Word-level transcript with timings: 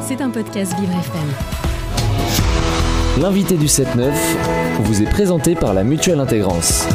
C'est 0.00 0.22
un 0.22 0.30
podcast 0.30 0.74
Vivre 0.80 0.92
FM. 0.92 1.28
L'invité 3.20 3.56
du 3.56 3.66
7-9 3.66 4.10
vous 4.80 5.02
est 5.02 5.10
présenté 5.10 5.54
par 5.54 5.74
la 5.74 5.84
Mutuelle 5.84 6.20
Intégrance, 6.20 6.88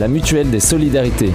la 0.00 0.08
mutuelle 0.08 0.50
des 0.50 0.58
solidarités. 0.58 1.32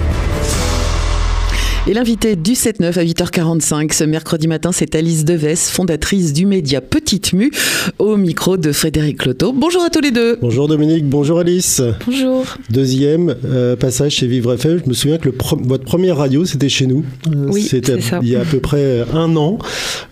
Et 1.86 1.92
l'invité 1.92 2.34
du 2.34 2.52
7-9 2.52 2.98
à 2.98 3.04
8h45 3.04 3.92
ce 3.92 4.04
mercredi 4.04 4.48
matin, 4.48 4.72
c'est 4.72 4.94
Alice 4.94 5.26
Deves, 5.26 5.54
fondatrice 5.54 6.32
du 6.32 6.46
média 6.46 6.80
Petite 6.80 7.34
Mue, 7.34 7.50
au 7.98 8.16
micro 8.16 8.56
de 8.56 8.72
Frédéric 8.72 9.26
Loto. 9.26 9.52
Bonjour 9.52 9.82
à 9.82 9.90
tous 9.90 10.00
les 10.00 10.10
deux. 10.10 10.38
Bonjour 10.40 10.66
Dominique, 10.66 11.04
bonjour 11.04 11.40
Alice. 11.40 11.82
Bonjour. 12.06 12.46
Deuxième 12.70 13.36
euh, 13.44 13.76
passage 13.76 14.12
chez 14.12 14.26
Vivre 14.26 14.54
FM. 14.54 14.80
Je 14.82 14.88
me 14.88 14.94
souviens 14.94 15.18
que 15.18 15.28
le 15.28 15.34
votre 15.68 15.84
première 15.84 16.16
radio, 16.16 16.46
c'était 16.46 16.70
chez 16.70 16.86
nous. 16.86 17.04
Euh, 17.28 17.48
oui, 17.50 17.60
c'était 17.60 17.98
il 18.22 18.28
y 18.30 18.36
a 18.36 18.40
à 18.40 18.44
peu 18.46 18.60
près 18.60 19.04
un 19.12 19.36
an. 19.36 19.58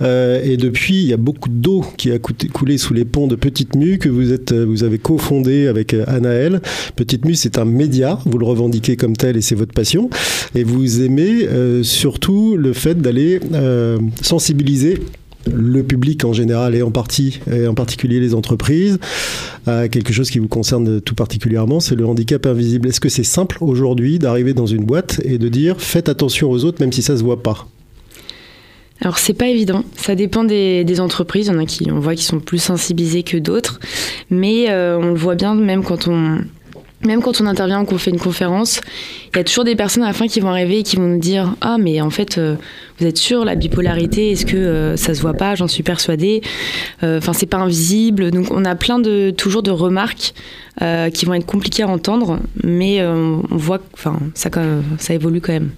Euh, 0.02 0.42
et 0.44 0.58
depuis, 0.58 1.00
il 1.00 1.06
y 1.06 1.14
a 1.14 1.16
beaucoup 1.16 1.48
d'eau 1.48 1.86
qui 1.96 2.12
a 2.12 2.18
coulé 2.18 2.76
sous 2.76 2.92
les 2.92 3.06
ponts 3.06 3.28
de 3.28 3.34
Petite 3.34 3.76
Mue 3.76 3.96
que 3.96 4.10
vous, 4.10 4.30
êtes, 4.30 4.52
vous 4.52 4.84
avez 4.84 4.98
cofondé 4.98 5.68
avec 5.68 5.96
Anaël. 6.06 6.60
Petite 6.96 7.24
Mue, 7.24 7.34
c'est 7.34 7.56
un 7.56 7.64
média, 7.64 8.18
vous 8.26 8.36
le 8.36 8.44
revendiquez 8.44 8.96
comme 8.96 9.16
tel 9.16 9.38
et 9.38 9.40
c'est 9.40 9.54
votre 9.54 9.72
passion. 9.72 10.10
Et 10.54 10.64
vous 10.64 11.00
aimez 11.00 11.48
euh, 11.61 11.61
surtout 11.82 12.56
le 12.56 12.72
fait 12.72 13.00
d'aller 13.00 13.40
euh, 13.52 13.98
sensibiliser 14.20 14.98
le 15.52 15.82
public 15.82 16.24
en 16.24 16.32
général 16.32 16.74
et 16.76 16.82
en 16.82 16.92
partie 16.92 17.40
et 17.52 17.66
en 17.66 17.74
particulier 17.74 18.20
les 18.20 18.32
entreprises 18.32 18.98
à 19.66 19.88
quelque 19.88 20.12
chose 20.12 20.30
qui 20.30 20.38
vous 20.38 20.48
concerne 20.48 21.00
tout 21.00 21.16
particulièrement, 21.16 21.80
c'est 21.80 21.96
le 21.96 22.06
handicap 22.06 22.46
invisible. 22.46 22.88
Est-ce 22.88 23.00
que 23.00 23.08
c'est 23.08 23.24
simple 23.24 23.58
aujourd'hui 23.60 24.20
d'arriver 24.20 24.54
dans 24.54 24.66
une 24.66 24.84
boîte 24.84 25.20
et 25.24 25.38
de 25.38 25.48
dire 25.48 25.80
faites 25.80 26.08
attention 26.08 26.50
aux 26.50 26.64
autres 26.64 26.80
même 26.80 26.92
si 26.92 27.02
ça 27.02 27.16
se 27.16 27.24
voit 27.24 27.42
pas? 27.42 27.66
Alors 29.00 29.18
c'est 29.18 29.34
pas 29.34 29.48
évident, 29.48 29.84
ça 29.96 30.14
dépend 30.14 30.44
des, 30.44 31.00
entreprises. 31.00 31.50
Il 31.52 31.58
a 31.58 31.64
qui 31.66 31.90
on 31.90 31.98
voit 31.98 32.14
qui 32.14 32.22
sont 32.22 32.38
plus 32.38 32.62
sensibilisés 32.62 33.24
que 33.24 33.36
d'autres, 33.36 33.80
mais 34.30 34.70
euh, 34.70 34.96
on 34.96 35.08
le 35.08 35.18
voit 35.18 35.34
bien 35.34 35.56
même 35.56 35.82
quand 35.82 36.06
on 36.06 36.38
même 37.04 37.22
quand 37.22 37.40
on 37.40 37.46
intervient 37.46 37.82
ou 37.82 37.84
qu'on 37.84 37.98
fait 37.98 38.10
une 38.10 38.18
conférence, 38.18 38.80
il 39.32 39.38
y 39.38 39.40
a 39.40 39.44
toujours 39.44 39.64
des 39.64 39.76
personnes 39.76 40.02
à 40.02 40.08
la 40.08 40.12
fin 40.12 40.26
qui 40.26 40.40
vont 40.40 40.50
arriver 40.50 40.80
et 40.80 40.82
qui 40.82 40.96
vont 40.96 41.06
nous 41.06 41.18
dire 41.18 41.54
Ah, 41.60 41.76
mais 41.78 42.00
en 42.00 42.10
fait, 42.10 42.38
euh, 42.38 42.56
vous 42.98 43.06
êtes 43.06 43.18
sûr, 43.18 43.44
la 43.44 43.54
bipolarité, 43.54 44.30
est-ce 44.30 44.46
que 44.46 44.56
euh, 44.56 44.96
ça 44.96 45.14
se 45.14 45.20
voit 45.20 45.34
pas? 45.34 45.54
J'en 45.54 45.68
suis 45.68 45.82
persuadée. 45.82 46.42
Euh, 47.02 47.18
enfin, 47.18 47.32
c'est 47.32 47.46
pas 47.46 47.58
invisible. 47.58 48.30
Donc, 48.30 48.50
on 48.50 48.64
a 48.64 48.74
plein 48.74 48.98
de, 48.98 49.30
toujours 49.30 49.62
de 49.62 49.70
remarques 49.70 50.34
qui 51.12 51.26
vont 51.26 51.34
être 51.34 51.44
compliquées 51.44 51.82
à 51.82 51.88
entendre, 51.88 52.38
mais 52.64 53.04
on 53.04 53.42
voit 53.50 53.78
que 53.78 53.84
ça, 54.34 54.48
ça 54.98 55.14
évolue 55.14 55.42
quand 55.42 55.52
même. 55.52 55.70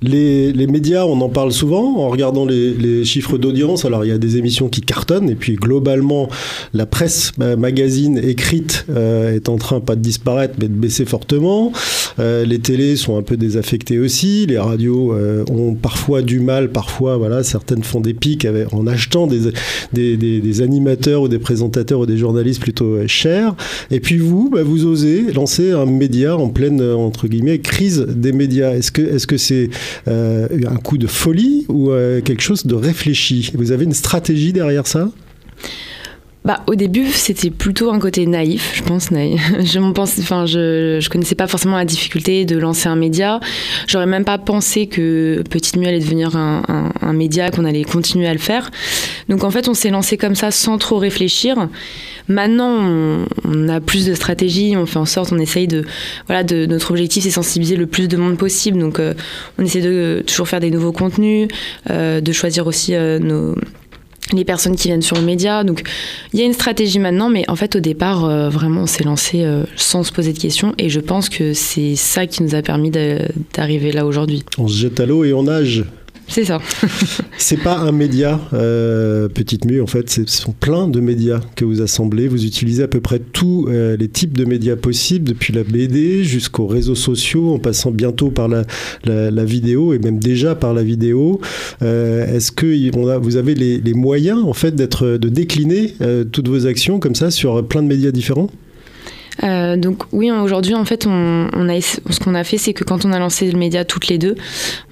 Les, 0.00 0.66
médias, 0.68 1.04
on 1.04 1.20
en 1.20 1.28
parle 1.28 1.52
souvent 1.52 1.98
en 1.98 2.08
regardant 2.08 2.46
les, 2.46 3.04
chiffres 3.04 3.38
d'audience. 3.38 3.84
Alors 3.84 4.04
il 4.04 4.08
y 4.08 4.12
a 4.12 4.18
des 4.18 4.36
émissions 4.36 4.68
qui 4.68 4.80
cartonnent 4.80 5.30
et 5.30 5.34
puis 5.34 5.56
globalement 5.56 6.28
la 6.74 6.86
presse 6.86 7.32
magazine 7.38 8.18
écrite 8.18 8.86
euh, 8.90 9.34
est 9.34 9.48
en 9.48 9.56
train 9.56 9.80
pas 9.80 9.96
de 9.96 10.00
disparaître 10.00 10.54
mais 10.60 10.68
de 10.68 10.74
baisser 10.74 11.04
fortement. 11.04 11.72
Euh, 12.18 12.44
les 12.44 12.58
télés 12.58 12.96
sont 12.96 13.16
un 13.16 13.22
peu 13.22 13.36
désaffectées 13.36 13.98
aussi. 13.98 14.46
Les 14.46 14.58
radios 14.58 15.12
euh, 15.12 15.44
ont 15.50 15.74
parfois 15.74 16.22
du 16.22 16.40
mal, 16.40 16.70
parfois 16.70 17.16
voilà 17.16 17.42
certaines 17.42 17.82
font 17.82 18.00
des 18.00 18.14
pics 18.14 18.46
en 18.72 18.86
achetant 18.86 19.26
des, 19.26 19.52
des, 19.92 20.62
animateurs 20.62 21.22
ou 21.22 21.28
des 21.28 21.38
présentateurs 21.38 22.00
ou 22.00 22.06
des 22.06 22.16
journalistes 22.16 22.60
plutôt 22.60 23.06
chers. 23.06 23.54
Et 23.90 24.00
puis 24.00 24.18
vous, 24.18 24.50
bah, 24.50 24.62
vous 24.62 24.86
osez 24.86 25.32
lancer 25.32 25.72
un 25.72 25.86
média 25.86 26.36
en 26.36 26.48
pleine 26.48 26.82
entre 26.82 27.28
guillemets 27.28 27.58
crise 27.58 28.06
des 28.08 28.32
médias. 28.32 28.74
Est-ce 28.74 28.92
que 28.92 29.02
est-ce 29.02 29.26
que 29.26 29.36
c'est 29.36 29.70
euh, 30.08 30.48
un 30.66 30.76
coup 30.76 30.98
de 30.98 31.06
folie 31.06 31.66
ou 31.68 31.90
euh, 31.90 32.20
quelque 32.20 32.42
chose 32.42 32.66
de 32.66 32.74
réfléchi? 32.74 33.50
Vous 33.54 33.72
avez 33.72 33.84
une 33.84 33.94
stratégie 33.94 34.52
derrière 34.52 34.86
ça? 34.86 35.10
Bah, 36.48 36.62
au 36.66 36.76
début, 36.76 37.08
c'était 37.12 37.50
plutôt 37.50 37.90
un 37.90 37.98
côté 37.98 38.24
naïf, 38.24 38.72
je 38.74 38.82
pense. 38.82 39.10
Naïf. 39.10 39.38
Je 39.60 39.92
pense, 39.92 40.18
enfin, 40.18 40.46
je, 40.46 40.98
je 40.98 41.10
connaissais 41.10 41.34
pas 41.34 41.46
forcément 41.46 41.76
la 41.76 41.84
difficulté 41.84 42.46
de 42.46 42.56
lancer 42.56 42.88
un 42.88 42.96
média. 42.96 43.38
J'aurais 43.86 44.06
même 44.06 44.24
pas 44.24 44.38
pensé 44.38 44.86
que 44.86 45.42
Petite 45.50 45.76
Mue 45.76 45.86
allait 45.86 45.98
devenir 45.98 46.36
un, 46.36 46.62
un, 47.02 47.12
média, 47.12 47.50
qu'on 47.50 47.66
allait 47.66 47.84
continuer 47.84 48.26
à 48.26 48.32
le 48.32 48.38
faire. 48.38 48.70
Donc 49.28 49.44
en 49.44 49.50
fait, 49.50 49.68
on 49.68 49.74
s'est 49.74 49.90
lancé 49.90 50.16
comme 50.16 50.34
ça 50.34 50.50
sans 50.50 50.78
trop 50.78 50.96
réfléchir. 50.96 51.68
Maintenant, 52.28 53.26
on, 53.44 53.68
a 53.68 53.80
plus 53.80 54.06
de 54.06 54.14
stratégie, 54.14 54.74
on 54.74 54.86
fait 54.86 54.98
en 54.98 55.04
sorte, 55.04 55.32
on 55.32 55.38
essaye 55.38 55.68
de, 55.68 55.84
voilà, 56.28 56.44
de 56.44 56.64
notre 56.64 56.92
objectif, 56.92 57.24
c'est 57.24 57.30
sensibiliser 57.30 57.76
le 57.76 57.86
plus 57.86 58.08
de 58.08 58.16
monde 58.16 58.38
possible. 58.38 58.78
Donc, 58.78 59.00
euh, 59.00 59.12
on 59.58 59.64
essaie 59.64 59.82
de 59.82 60.24
toujours 60.26 60.48
faire 60.48 60.60
des 60.60 60.70
nouveaux 60.70 60.92
contenus, 60.92 61.48
euh, 61.90 62.22
de 62.22 62.32
choisir 62.32 62.66
aussi 62.66 62.94
euh, 62.94 63.18
nos 63.18 63.54
les 64.32 64.44
personnes 64.44 64.76
qui 64.76 64.88
viennent 64.88 65.02
sur 65.02 65.16
le 65.16 65.22
média. 65.22 65.64
Donc 65.64 65.82
il 66.32 66.40
y 66.40 66.42
a 66.42 66.46
une 66.46 66.52
stratégie 66.52 66.98
maintenant, 66.98 67.30
mais 67.30 67.44
en 67.48 67.56
fait 67.56 67.76
au 67.76 67.80
départ, 67.80 68.24
euh, 68.24 68.48
vraiment, 68.48 68.82
on 68.82 68.86
s'est 68.86 69.04
lancé 69.04 69.44
euh, 69.44 69.64
sans 69.76 70.02
se 70.02 70.12
poser 70.12 70.32
de 70.32 70.38
questions 70.38 70.74
et 70.78 70.88
je 70.88 71.00
pense 71.00 71.28
que 71.28 71.54
c'est 71.54 71.96
ça 71.96 72.26
qui 72.26 72.42
nous 72.42 72.54
a 72.54 72.62
permis 72.62 72.90
d'arriver 72.90 73.92
là 73.92 74.06
aujourd'hui. 74.06 74.44
On 74.58 74.68
se 74.68 74.76
jette 74.76 75.00
à 75.00 75.06
l'eau 75.06 75.24
et 75.24 75.32
on 75.32 75.44
nage. 75.44 75.84
C'est 76.28 76.44
ça. 76.44 76.60
c'est 77.38 77.56
pas 77.56 77.78
un 77.78 77.90
média, 77.90 78.38
euh, 78.52 79.28
Petite 79.28 79.64
Mue, 79.64 79.80
en 79.80 79.86
fait, 79.86 80.10
ce 80.10 80.24
sont 80.26 80.52
plein 80.52 80.86
de 80.86 81.00
médias 81.00 81.40
que 81.56 81.64
vous 81.64 81.80
assemblez. 81.80 82.28
Vous 82.28 82.44
utilisez 82.44 82.82
à 82.82 82.88
peu 82.88 83.00
près 83.00 83.18
tous 83.18 83.66
euh, 83.68 83.96
les 83.96 84.08
types 84.08 84.36
de 84.36 84.44
médias 84.44 84.76
possibles, 84.76 85.26
depuis 85.26 85.54
la 85.54 85.64
BD 85.64 86.24
jusqu'aux 86.24 86.66
réseaux 86.66 86.94
sociaux, 86.94 87.54
en 87.54 87.58
passant 87.58 87.90
bientôt 87.90 88.30
par 88.30 88.48
la, 88.48 88.64
vidéo 89.44 89.94
et 89.94 89.98
même 89.98 90.18
déjà 90.18 90.54
par 90.54 90.74
la 90.74 90.82
vidéo. 90.82 91.40
Euh, 91.82 92.36
est-ce 92.36 92.52
que 92.52 92.90
vous 93.18 93.36
avez 93.36 93.54
les, 93.54 93.80
les, 93.80 93.94
moyens, 93.94 94.44
en 94.44 94.52
fait, 94.52 94.76
de 94.76 95.28
décliner 95.28 95.94
toutes 96.30 96.48
vos 96.48 96.66
actions 96.66 97.00
comme 97.00 97.14
ça 97.14 97.30
sur 97.30 97.66
plein 97.66 97.82
de 97.82 97.88
médias 97.88 98.10
différents? 98.10 98.50
Euh, 99.44 99.76
donc 99.76 100.02
oui, 100.12 100.30
aujourd'hui, 100.30 100.74
en 100.74 100.84
fait, 100.84 101.06
on, 101.06 101.48
on 101.52 101.68
a, 101.68 101.80
ce 101.80 102.20
qu'on 102.20 102.34
a 102.34 102.44
fait, 102.44 102.58
c'est 102.58 102.72
que 102.72 102.84
quand 102.84 103.04
on 103.04 103.12
a 103.12 103.18
lancé 103.18 103.50
le 103.50 103.58
média 103.58 103.84
toutes 103.84 104.08
les 104.08 104.18
deux, 104.18 104.34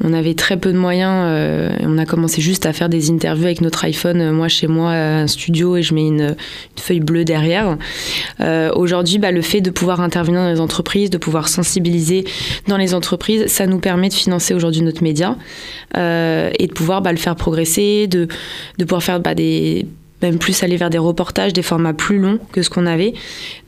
on 0.02 0.12
avait 0.12 0.34
très 0.34 0.56
peu 0.56 0.72
de 0.72 0.78
moyens. 0.78 1.24
Euh, 1.26 1.70
on 1.82 1.98
a 1.98 2.06
commencé 2.06 2.40
juste 2.40 2.66
à 2.66 2.72
faire 2.72 2.88
des 2.88 3.10
interviews 3.10 3.46
avec 3.46 3.60
notre 3.60 3.84
iPhone, 3.84 4.20
euh, 4.20 4.32
moi 4.32 4.48
chez 4.48 4.66
moi, 4.66 4.92
un 4.92 5.26
studio, 5.26 5.76
et 5.76 5.82
je 5.82 5.94
mets 5.94 6.06
une, 6.06 6.20
une 6.20 6.82
feuille 6.82 7.00
bleue 7.00 7.24
derrière. 7.24 7.76
Euh, 8.40 8.70
aujourd'hui, 8.74 9.18
bah, 9.18 9.32
le 9.32 9.42
fait 9.42 9.60
de 9.60 9.70
pouvoir 9.70 10.00
intervenir 10.00 10.42
dans 10.42 10.50
les 10.50 10.60
entreprises, 10.60 11.10
de 11.10 11.18
pouvoir 11.18 11.48
sensibiliser 11.48 12.24
dans 12.68 12.76
les 12.76 12.94
entreprises, 12.94 13.46
ça 13.46 13.66
nous 13.66 13.78
permet 13.78 14.08
de 14.08 14.14
financer 14.14 14.54
aujourd'hui 14.54 14.82
notre 14.82 15.02
média 15.02 15.36
euh, 15.96 16.50
et 16.58 16.66
de 16.66 16.72
pouvoir 16.72 17.02
bah, 17.02 17.12
le 17.12 17.18
faire 17.18 17.36
progresser, 17.36 18.06
de, 18.06 18.28
de 18.78 18.84
pouvoir 18.84 19.02
faire 19.02 19.20
bah, 19.20 19.34
des 19.34 19.86
même 20.22 20.38
plus 20.38 20.62
aller 20.62 20.76
vers 20.76 20.90
des 20.90 20.98
reportages, 20.98 21.52
des 21.52 21.62
formats 21.62 21.92
plus 21.92 22.18
longs 22.18 22.38
que 22.52 22.62
ce 22.62 22.70
qu'on 22.70 22.86
avait. 22.86 23.12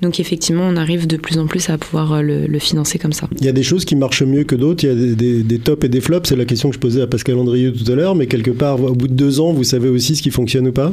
Donc 0.01 0.19
effectivement, 0.19 0.65
on 0.67 0.77
arrive 0.77 1.07
de 1.07 1.17
plus 1.17 1.39
en 1.39 1.47
plus 1.47 1.69
à 1.69 1.77
pouvoir 1.77 2.15
euh, 2.15 2.23
le, 2.23 2.59
financer 2.59 2.99
comme 2.99 3.13
ça. 3.13 3.29
Il 3.39 3.45
y 3.45 3.49
a 3.49 3.53
des 3.53 3.63
choses 3.63 3.85
qui 3.85 3.97
marchent 3.97 4.23
mieux 4.23 4.45
que 4.45 4.55
d'autres, 4.55 4.85
il 4.85 4.89
y 4.89 4.91
a 4.91 5.15
des, 5.15 5.43
des, 5.43 5.59
tops 5.59 5.85
et 5.85 5.89
des 5.89 6.01
flops, 6.01 6.29
c'est 6.29 6.37
la 6.37 6.45
question 6.45 6.71
que 6.71 6.75
je 6.75 6.81
posais 6.81 7.03
à 7.03 7.07
Pascal 7.07 7.37
Andrieux 7.39 7.73
tout 7.73 7.91
à 7.91 7.95
l'heure, 7.95 8.15
mais 8.15 8.27
quelque 8.27 8.51
part, 8.51 8.83
au 8.83 8.95
bout 8.95 9.09
de 9.09 9.13
deux 9.13 9.41
ans, 9.41 9.53
vous 9.53 9.65
savez 9.65 9.89
aussi 9.89 10.17
ce 10.17 10.23
qui 10.23 10.31
fonctionne 10.31 10.69
ou 10.69 10.73
pas? 10.73 10.93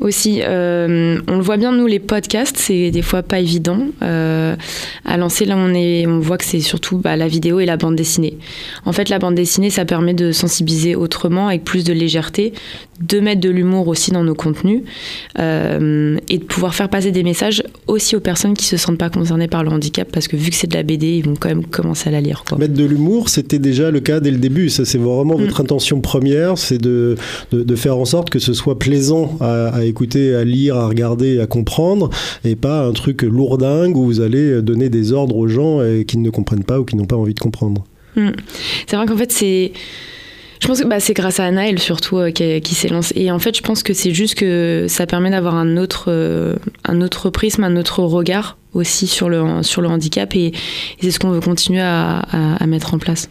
Aussi, 0.00 0.40
euh, 0.42 1.18
on 1.28 1.36
le 1.36 1.42
voit 1.42 1.56
bien, 1.56 1.72
nous, 1.72 1.86
les 1.86 1.98
podcasts, 1.98 2.56
c'est 2.58 2.90
des 2.90 3.02
fois 3.02 3.22
pas 3.22 3.40
évident 3.40 3.86
euh, 4.02 4.54
à 5.04 5.16
lancer. 5.16 5.44
Là, 5.46 5.56
on, 5.56 5.74
est, 5.74 6.06
on 6.06 6.20
voit 6.20 6.38
que 6.38 6.44
c'est 6.44 6.60
surtout 6.60 6.98
bah, 6.98 7.16
la 7.16 7.28
vidéo 7.28 7.60
et 7.60 7.66
la 7.66 7.76
bande 7.76 7.96
dessinée. 7.96 8.38
En 8.84 8.92
fait, 8.92 9.08
la 9.08 9.18
bande 9.18 9.34
dessinée, 9.34 9.70
ça 9.70 9.84
permet 9.84 10.14
de 10.14 10.32
sensibiliser 10.32 10.94
autrement, 10.94 11.48
avec 11.48 11.64
plus 11.64 11.84
de 11.84 11.92
légèreté, 11.92 12.52
de 13.00 13.20
mettre 13.20 13.40
de 13.40 13.50
l'humour 13.50 13.88
aussi 13.88 14.10
dans 14.10 14.24
nos 14.24 14.34
contenus. 14.34 14.82
Euh, 15.38 16.16
et 16.28 16.38
de 16.38 16.44
pouvoir 16.44 16.74
faire 16.74 16.88
passer 16.88 17.12
des 17.12 17.22
messages 17.22 17.62
aussi 17.86 18.16
aux 18.16 18.20
personnes 18.20 18.54
qui 18.54 18.64
se 18.64 18.76
sentent 18.76 18.98
pas 18.98 19.10
concernées 19.10 19.48
par 19.48 19.64
le 19.64 19.70
handicap 19.70 20.08
parce 20.12 20.28
que 20.28 20.36
vu 20.36 20.50
que 20.50 20.56
c'est 20.56 20.66
de 20.66 20.74
la 20.74 20.82
BD, 20.82 21.18
ils 21.18 21.24
vont 21.24 21.34
quand 21.38 21.48
même 21.48 21.64
commencer 21.64 22.08
à 22.08 22.12
la 22.12 22.20
lire. 22.20 22.44
Quoi. 22.48 22.58
Mettre 22.58 22.74
de 22.74 22.84
l'humour, 22.84 23.28
c'était 23.28 23.58
déjà 23.58 23.90
le 23.90 24.00
cas 24.00 24.20
dès 24.20 24.30
le 24.30 24.38
début. 24.38 24.68
Ça, 24.68 24.84
c'est 24.84 24.98
vraiment 24.98 25.38
mm. 25.38 25.42
votre 25.44 25.60
intention 25.60 26.00
première, 26.00 26.58
c'est 26.58 26.78
de, 26.78 27.16
de, 27.52 27.76
faire 27.76 27.96
en 27.96 28.04
sorte 28.04 28.30
que 28.30 28.38
ce 28.38 28.52
soit 28.52 28.78
plaisant 28.78 29.38
à, 29.40 29.84
écouter, 29.84 30.34
à 30.34 30.44
lire, 30.44 30.76
à 30.76 30.86
regarder, 30.86 31.40
à 31.40 31.46
comprendre, 31.46 32.10
et 32.44 32.56
pas 32.56 32.84
un 32.86 32.92
truc 32.92 33.22
lourdingue 33.22 33.96
où 33.96 34.04
vous 34.04 34.20
allez 34.20 34.60
donner 34.62 34.88
des 34.88 35.12
ordres 35.12 35.36
aux 35.36 35.48
gens 35.48 35.80
qui 36.06 36.18
ne 36.18 36.30
comprennent 36.30 36.64
pas 36.64 36.80
ou 36.80 36.84
qui 36.84 36.96
n'ont 36.96 37.06
pas 37.06 37.16
envie 37.16 37.34
de 37.34 37.40
comprendre. 37.40 37.84
Mm. 38.16 38.30
C'est 38.86 38.96
vrai 38.96 39.06
qu'en 39.06 39.16
fait, 39.16 39.32
c'est 39.32 39.72
je 40.60 40.66
pense 40.66 40.82
que 40.82 40.86
bah, 40.86 41.00
c'est 41.00 41.14
grâce 41.14 41.40
à 41.40 41.44
Anaël 41.44 41.78
surtout 41.78 42.18
euh, 42.18 42.30
qui, 42.30 42.74
s'est 42.74 42.88
lancé. 42.88 43.14
Et 43.16 43.30
en 43.30 43.38
fait, 43.38 43.56
je 43.56 43.62
pense 43.62 43.82
que 43.82 43.94
c'est 43.94 44.12
juste 44.12 44.34
que 44.34 44.86
ça 44.88 45.06
permet 45.06 45.30
d'avoir 45.30 45.54
un 45.54 45.76
autre, 45.78 46.06
euh, 46.08 46.56
un 46.84 47.00
autre 47.00 47.30
prisme, 47.30 47.64
un 47.64 47.76
autre 47.76 48.02
regard 48.02 48.58
aussi 48.74 49.06
sur 49.06 49.28
le, 49.28 49.62
sur 49.62 49.80
le 49.80 49.88
handicap. 49.88 50.36
Et, 50.36 50.52
c'est 51.00 51.10
ce 51.10 51.18
qu'on 51.18 51.30
veut 51.30 51.40
continuer 51.40 51.80
à, 51.80 52.18
à, 52.20 52.66
mettre 52.66 52.94
en 52.94 52.98
place. 52.98 53.30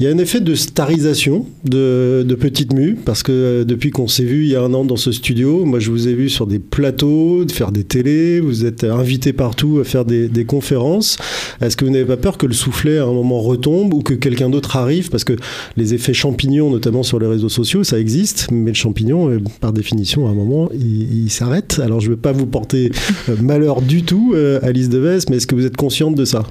Il 0.00 0.04
y 0.04 0.06
a 0.06 0.12
un 0.12 0.16
effet 0.16 0.40
de 0.40 0.54
starisation 0.54 1.44
de, 1.62 2.24
de 2.26 2.34
Petite 2.34 2.72
Mue, 2.72 2.96
parce 3.04 3.22
que 3.22 3.32
euh, 3.32 3.64
depuis 3.64 3.90
qu'on 3.90 4.08
s'est 4.08 4.24
vu 4.24 4.44
il 4.44 4.50
y 4.50 4.56
a 4.56 4.62
un 4.62 4.72
an 4.72 4.82
dans 4.86 4.96
ce 4.96 5.12
studio, 5.12 5.66
moi 5.66 5.78
je 5.78 5.90
vous 5.90 6.08
ai 6.08 6.14
vu 6.14 6.30
sur 6.30 6.46
des 6.46 6.58
plateaux, 6.58 7.46
faire 7.52 7.70
des 7.70 7.84
télés, 7.84 8.40
vous 8.40 8.64
êtes 8.64 8.84
invité 8.84 9.34
partout 9.34 9.78
à 9.78 9.84
faire 9.84 10.06
des, 10.06 10.28
des 10.28 10.46
conférences. 10.46 11.18
Est-ce 11.60 11.76
que 11.76 11.84
vous 11.84 11.90
n'avez 11.90 12.06
pas 12.06 12.16
peur 12.16 12.38
que 12.38 12.46
le 12.46 12.54
soufflet 12.54 12.96
à 12.96 13.04
un 13.04 13.12
moment 13.12 13.42
retombe 13.42 13.92
ou 13.92 14.00
que 14.00 14.14
quelqu'un 14.14 14.48
d'autre 14.48 14.74
arrive? 14.76 15.10
Parce 15.10 15.24
que 15.24 15.34
les 15.76 15.92
effets 15.92 16.14
champignons, 16.14 16.70
notamment 16.70 17.02
sur 17.02 17.18
les 17.18 17.26
réseaux 17.26 17.50
sociaux, 17.50 17.84
ça 17.84 18.00
existe, 18.00 18.48
mais 18.50 18.70
le 18.70 18.76
champignon, 18.76 19.28
euh, 19.28 19.38
par 19.60 19.74
définition, 19.74 20.26
à 20.28 20.30
un 20.30 20.34
moment, 20.34 20.70
il, 20.72 21.24
il 21.24 21.30
s'arrête. 21.30 21.78
Alors 21.78 22.00
je 22.00 22.06
ne 22.06 22.12
veux 22.12 22.20
pas 22.20 22.32
vous 22.32 22.46
porter 22.46 22.90
euh, 23.28 23.36
malheur 23.42 23.82
du 23.82 24.02
tout, 24.02 24.34
Alice 24.62 24.88
Deves, 24.88 25.26
mais 25.28 25.36
est-ce 25.36 25.46
que 25.46 25.54
vous 25.54 25.66
êtes 25.66 25.76
consciente 25.76 26.14
de 26.14 26.24
ça? 26.24 26.44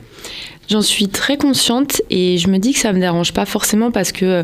J'en 0.69 0.81
suis 0.81 1.07
très 1.07 1.37
consciente 1.37 2.01
et 2.09 2.37
je 2.37 2.47
me 2.47 2.59
dis 2.59 2.73
que 2.73 2.79
ça 2.79 2.93
me 2.93 2.99
dérange 2.99 3.33
pas 3.33 3.45
forcément 3.45 3.89
parce 3.89 4.11
que 4.11 4.25
euh, 4.25 4.43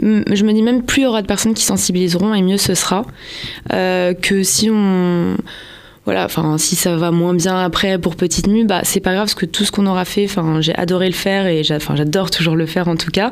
je 0.00 0.44
me 0.44 0.52
dis 0.52 0.62
même 0.62 0.82
plus 0.82 1.02
il 1.02 1.04
y 1.04 1.06
aura 1.06 1.20
de 1.20 1.26
personnes 1.26 1.52
qui 1.52 1.64
sensibiliseront 1.64 2.32
et 2.32 2.40
mieux 2.40 2.56
ce 2.56 2.74
sera 2.74 3.04
euh, 3.72 4.14
que 4.14 4.42
si 4.42 4.70
on 4.70 5.36
voilà, 6.10 6.24
enfin, 6.24 6.58
si 6.58 6.74
ça 6.74 6.96
va 6.96 7.12
moins 7.12 7.34
bien 7.34 7.56
après 7.56 7.96
pour 7.96 8.16
Petite 8.16 8.48
Mue, 8.48 8.64
bah, 8.64 8.80
c'est 8.82 8.98
pas 8.98 9.12
grave 9.12 9.26
parce 9.26 9.36
que 9.36 9.46
tout 9.46 9.64
ce 9.64 9.70
qu'on 9.70 9.86
aura 9.86 10.04
fait, 10.04 10.24
enfin, 10.24 10.60
j'ai 10.60 10.74
adoré 10.74 11.06
le 11.06 11.14
faire 11.14 11.46
et 11.46 11.62
j'adore 11.62 12.32
toujours 12.32 12.56
le 12.56 12.66
faire 12.66 12.88
en 12.88 12.96
tout 12.96 13.12
cas. 13.12 13.30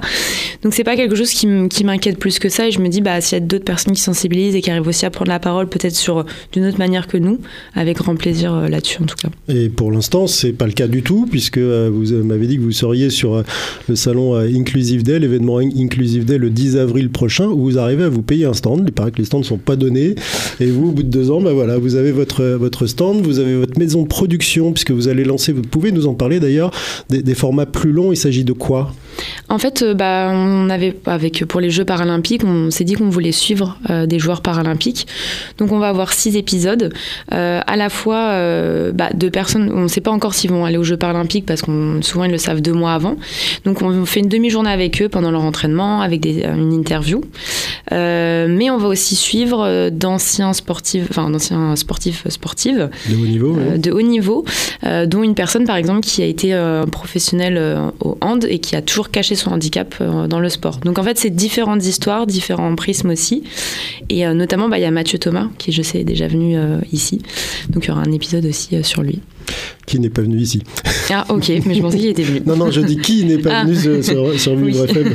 Donc, 0.63 0.75
c'est 0.75 0.85
pas 0.85 0.95
quelque 0.95 1.17
chose 1.17 1.31
qui 1.31 1.49
m'inquiète 1.83 2.21
plus 2.21 2.39
que 2.39 2.49
ça 2.49 2.69
et 2.69 2.71
je 2.71 2.79
me 2.79 2.87
dis, 2.87 3.01
bah, 3.01 3.21
s'il 3.21 3.37
y 3.37 3.43
a 3.43 3.45
d'autres 3.45 3.65
personnes 3.65 3.95
qui 3.95 4.01
sensibilisent 4.01 4.55
et 4.55 4.61
qui 4.61 4.71
arrivent 4.71 4.87
aussi 4.87 5.05
à 5.07 5.11
prendre 5.11 5.29
la 5.29 5.41
parole 5.41 5.69
peut-être 5.69 5.97
sur 5.97 6.25
d'une 6.53 6.67
autre 6.67 6.79
manière 6.79 7.09
que 7.09 7.17
nous, 7.17 7.41
avec 7.75 7.97
grand 7.97 8.15
plaisir 8.15 8.55
euh, 8.55 8.69
là-dessus 8.69 9.03
en 9.03 9.07
tout 9.07 9.17
cas. 9.17 9.29
Et 9.53 9.71
pour 9.71 9.91
l'instant, 9.91 10.29
c'est 10.29 10.53
pas 10.53 10.67
le 10.67 10.73
cas 10.73 10.87
du 10.87 11.03
tout 11.03 11.27
puisque 11.29 11.59
euh, 11.59 11.91
vous 11.93 12.15
m'avez 12.23 12.47
dit 12.47 12.59
que 12.59 12.63
vous 12.63 12.71
seriez 12.71 13.11
sur 13.11 13.35
euh, 13.35 13.43
le 13.89 13.97
salon 13.97 14.37
Inclusive 14.37 15.03
Day, 15.03 15.19
l'événement 15.19 15.59
Inclusive 15.59 16.25
Day 16.27 16.39
le 16.39 16.51
10 16.51 16.77
avril 16.77 17.11
prochain 17.11 17.47
où 17.47 17.63
vous 17.63 17.77
arrivez 17.77 18.05
à 18.05 18.09
vous 18.09 18.23
payer 18.23 18.45
un 18.45 18.55
stand. 18.55 18.85
Il 18.87 18.93
paraît 18.93 19.11
que 19.11 19.19
les 19.19 19.25
stands 19.25 19.41
ne 19.41 19.45
sont 19.45 19.59
pas 19.59 19.75
donnés 19.75 20.15
et 20.61 20.67
vous, 20.67 20.91
au 20.91 20.93
bout 20.93 21.03
de 21.03 21.09
deux 21.09 21.33
ans, 21.33 21.41
bah 21.41 21.53
voilà, 21.53 21.77
vous 21.77 21.97
avez 21.97 22.13
votre 22.13 22.45
votre 22.45 22.68
stand, 22.87 23.23
vous 23.23 23.39
avez 23.39 23.57
votre 23.57 23.79
maison 23.79 24.03
de 24.03 24.09
production, 24.09 24.73
puisque 24.73 24.91
vous 24.91 25.09
allez 25.09 25.25
lancer, 25.25 25.53
vous 25.53 25.63
pouvez 25.63 25.93
nous 25.93 26.07
en 26.07 26.15
parler 26.15 26.41
d'ailleurs, 26.41 26.71
des, 27.09 27.23
des 27.23 27.35
formats 27.35 27.67
plus 27.67 27.93
longs. 27.93 28.13
Il 28.13 28.17
s'agit 28.17 28.45
de 28.45 28.53
quoi? 28.53 28.93
En 29.49 29.59
fait, 29.59 29.83
euh, 29.83 29.95
bah, 29.95 30.31
on 30.31 30.69
avait 30.69 30.95
avec 31.07 31.45
pour 31.47 31.61
les 31.61 31.71
Jeux 31.71 31.85
paralympiques, 31.85 32.43
on 32.45 32.71
s'est 32.71 32.85
dit 32.85 32.95
qu'on 32.95 33.09
voulait 33.09 33.33
suivre 33.33 33.79
euh, 33.91 34.07
des 34.07 34.19
joueurs 34.19 34.43
paralympiques. 34.43 35.07
Donc, 35.57 35.73
on 35.73 35.79
va 35.79 35.89
avoir 35.89 36.13
six 36.13 36.37
épisodes, 36.37 36.93
euh, 37.33 37.61
à 37.67 37.77
la 37.77 37.89
fois 37.89 38.31
euh, 38.33 38.93
bah, 38.93 39.11
de 39.15 39.29
personnes. 39.29 39.71
On 39.75 39.83
ne 39.83 39.89
sait 39.89 40.01
pas 40.01 40.11
encore 40.11 40.35
s'ils 40.35 40.51
vont 40.51 40.65
aller 40.65 40.77
aux 40.77 40.85
Jeux 40.85 40.97
paralympiques 40.97 41.47
parce 41.47 41.63
qu'on 41.63 42.03
souvent 42.03 42.25
ils 42.25 42.31
le 42.31 42.39
savent 42.39 42.61
deux 42.61 42.73
mois 42.73 42.93
avant. 42.93 43.17
Donc, 43.65 43.83
on 43.83 44.05
fait 44.05 44.21
une 44.21 44.29
demi-journée 44.29 44.71
avec 44.71 45.01
eux 45.01 45.09
pendant 45.09 45.31
leur 45.31 45.43
entraînement, 45.43 46.03
avec 46.03 46.21
des, 46.21 46.45
une 46.45 46.73
interview. 46.73 47.23
mais 47.91 48.71
on 48.71 48.79
va 48.79 48.89
aussi 48.89 49.17
suivre 49.17 49.89
d'anciens 49.91 50.53
sportifs, 50.53 51.07
enfin 51.11 51.31
d'anciens 51.31 51.75
sportifs 51.77 52.29
sportives 52.29 52.91
de 53.09 53.15
haut 53.15 53.27
niveau, 53.27 53.57
oui. 53.57 53.79
de 53.79 53.91
haut 53.91 54.03
niveau, 54.03 54.45
dont 55.07 55.23
une 55.23 55.35
personne 55.35 55.65
par 55.65 55.77
exemple 55.77 56.01
qui 56.01 56.23
a 56.23 56.27
été 56.27 56.59
professionnelle 56.91 57.61
au 58.01 58.19
hand 58.21 58.47
et 58.49 58.59
qui 58.59 58.77
a 58.77 58.83
toujours 58.83 59.08
cacher 59.13 59.35
son 59.35 59.51
handicap 59.51 59.95
euh, 60.01 60.27
dans 60.27 60.41
le 60.41 60.49
sport. 60.49 60.79
Donc 60.85 60.99
en 60.99 61.03
fait, 61.03 61.19
c'est 61.19 61.31
différentes 61.31 61.85
histoires, 61.85 62.27
différents 62.27 62.75
prismes 62.75 63.11
aussi. 63.11 63.43
Et 64.09 64.27
euh, 64.27 64.35
notamment, 64.35 64.69
bah, 64.69 64.79
il 64.79 64.83
y 64.83 64.87
a 64.87 64.91
Mathieu 64.91 65.19
Thomas, 65.19 65.49
qui 65.59 65.73
je 65.73 65.83
sais 65.83 66.01
est 66.01 66.05
déjà 66.05 66.29
venu 66.29 66.57
euh, 66.57 66.79
ici. 66.93 67.21
Donc 67.71 67.85
il 67.85 67.89
y 67.89 67.91
aura 67.91 68.03
un 68.03 68.13
épisode 68.13 68.45
aussi 68.47 68.83
sur 68.83 69.03
lui. 69.03 69.21
Qui 69.87 69.99
n'est 69.99 70.11
pas 70.11 70.21
venu 70.21 70.39
ici. 70.39 70.63
Ah 71.11 71.25
ok, 71.31 71.51
mais 71.65 71.75
je 71.75 71.81
pensais 71.81 71.99
qu'il 71.99 72.09
était 72.09 72.23
venu. 72.23 72.43
non, 72.47 72.57
non, 72.57 72.71
je 72.71 72.83
dis 72.83 72.99
qui 72.99 73.25
n'est 73.25 73.39
pas 73.39 73.61
ah. 73.61 73.65
venu 73.65 73.77
sur, 73.77 74.05
sur, 74.05 74.39
sur 74.39 74.57
Vivre 74.57 74.85
oui. 74.85 74.91
FM 74.91 75.15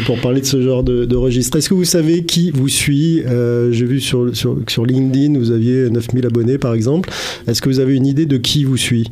pour 0.06 0.20
parler 0.20 0.40
de 0.40 0.46
ce 0.46 0.62
genre 0.62 0.84
de, 0.84 1.04
de 1.04 1.16
registre. 1.16 1.58
Est-ce 1.58 1.68
que 1.68 1.74
vous 1.74 1.84
savez 1.84 2.24
qui 2.24 2.52
vous 2.52 2.68
suit 2.68 3.22
euh, 3.26 3.72
J'ai 3.72 3.86
vu 3.86 4.00
sur, 4.00 4.34
sur, 4.36 4.58
sur 4.68 4.86
LinkedIn, 4.86 5.36
vous 5.38 5.50
aviez 5.50 5.90
9000 5.90 6.26
abonnés 6.26 6.58
par 6.58 6.74
exemple. 6.74 7.10
Est-ce 7.48 7.60
que 7.60 7.68
vous 7.68 7.80
avez 7.80 7.96
une 7.96 8.06
idée 8.06 8.26
de 8.26 8.36
qui 8.36 8.62
vous 8.62 8.76
suit? 8.76 9.10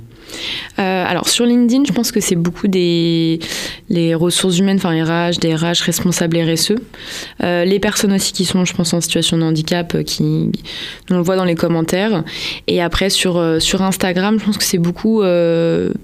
Euh, 0.79 1.05
alors 1.06 1.29
sur 1.29 1.44
LinkedIn, 1.44 1.84
je 1.87 1.93
pense 1.93 2.12
que 2.12 2.20
c'est 2.20 2.37
beaucoup 2.37 2.69
des 2.69 3.40
les 3.88 4.14
ressources 4.14 4.58
humaines, 4.58 4.79
enfin 4.79 4.90
RH, 4.90 5.38
des 5.40 5.55
RH 5.55 5.82
responsables 5.84 6.38
RSE, 6.38 6.73
euh, 7.43 7.64
les 7.64 7.79
personnes 7.79 8.12
aussi 8.12 8.32
qui 8.32 8.44
sont, 8.44 8.64
je 8.64 8.75
pense, 8.75 8.94
en 8.94 9.00
situation 9.00 9.37
de 9.37 9.43
handicap, 9.43 9.94
euh, 9.94 10.02
qui 10.02 10.50
on 11.11 11.17
le 11.17 11.23
voit 11.23 11.37
dans 11.37 11.44
les 11.44 11.55
commentaires. 11.55 12.25
Et 12.67 12.81
après 12.82 13.11
sur 13.11 13.43
sur 13.61 13.82
Instagram, 13.82 14.38
je 14.38 14.44
pense 14.44 14.58
que 14.58 14.64
c'est 14.64 14.79
beaucoup 14.79 15.23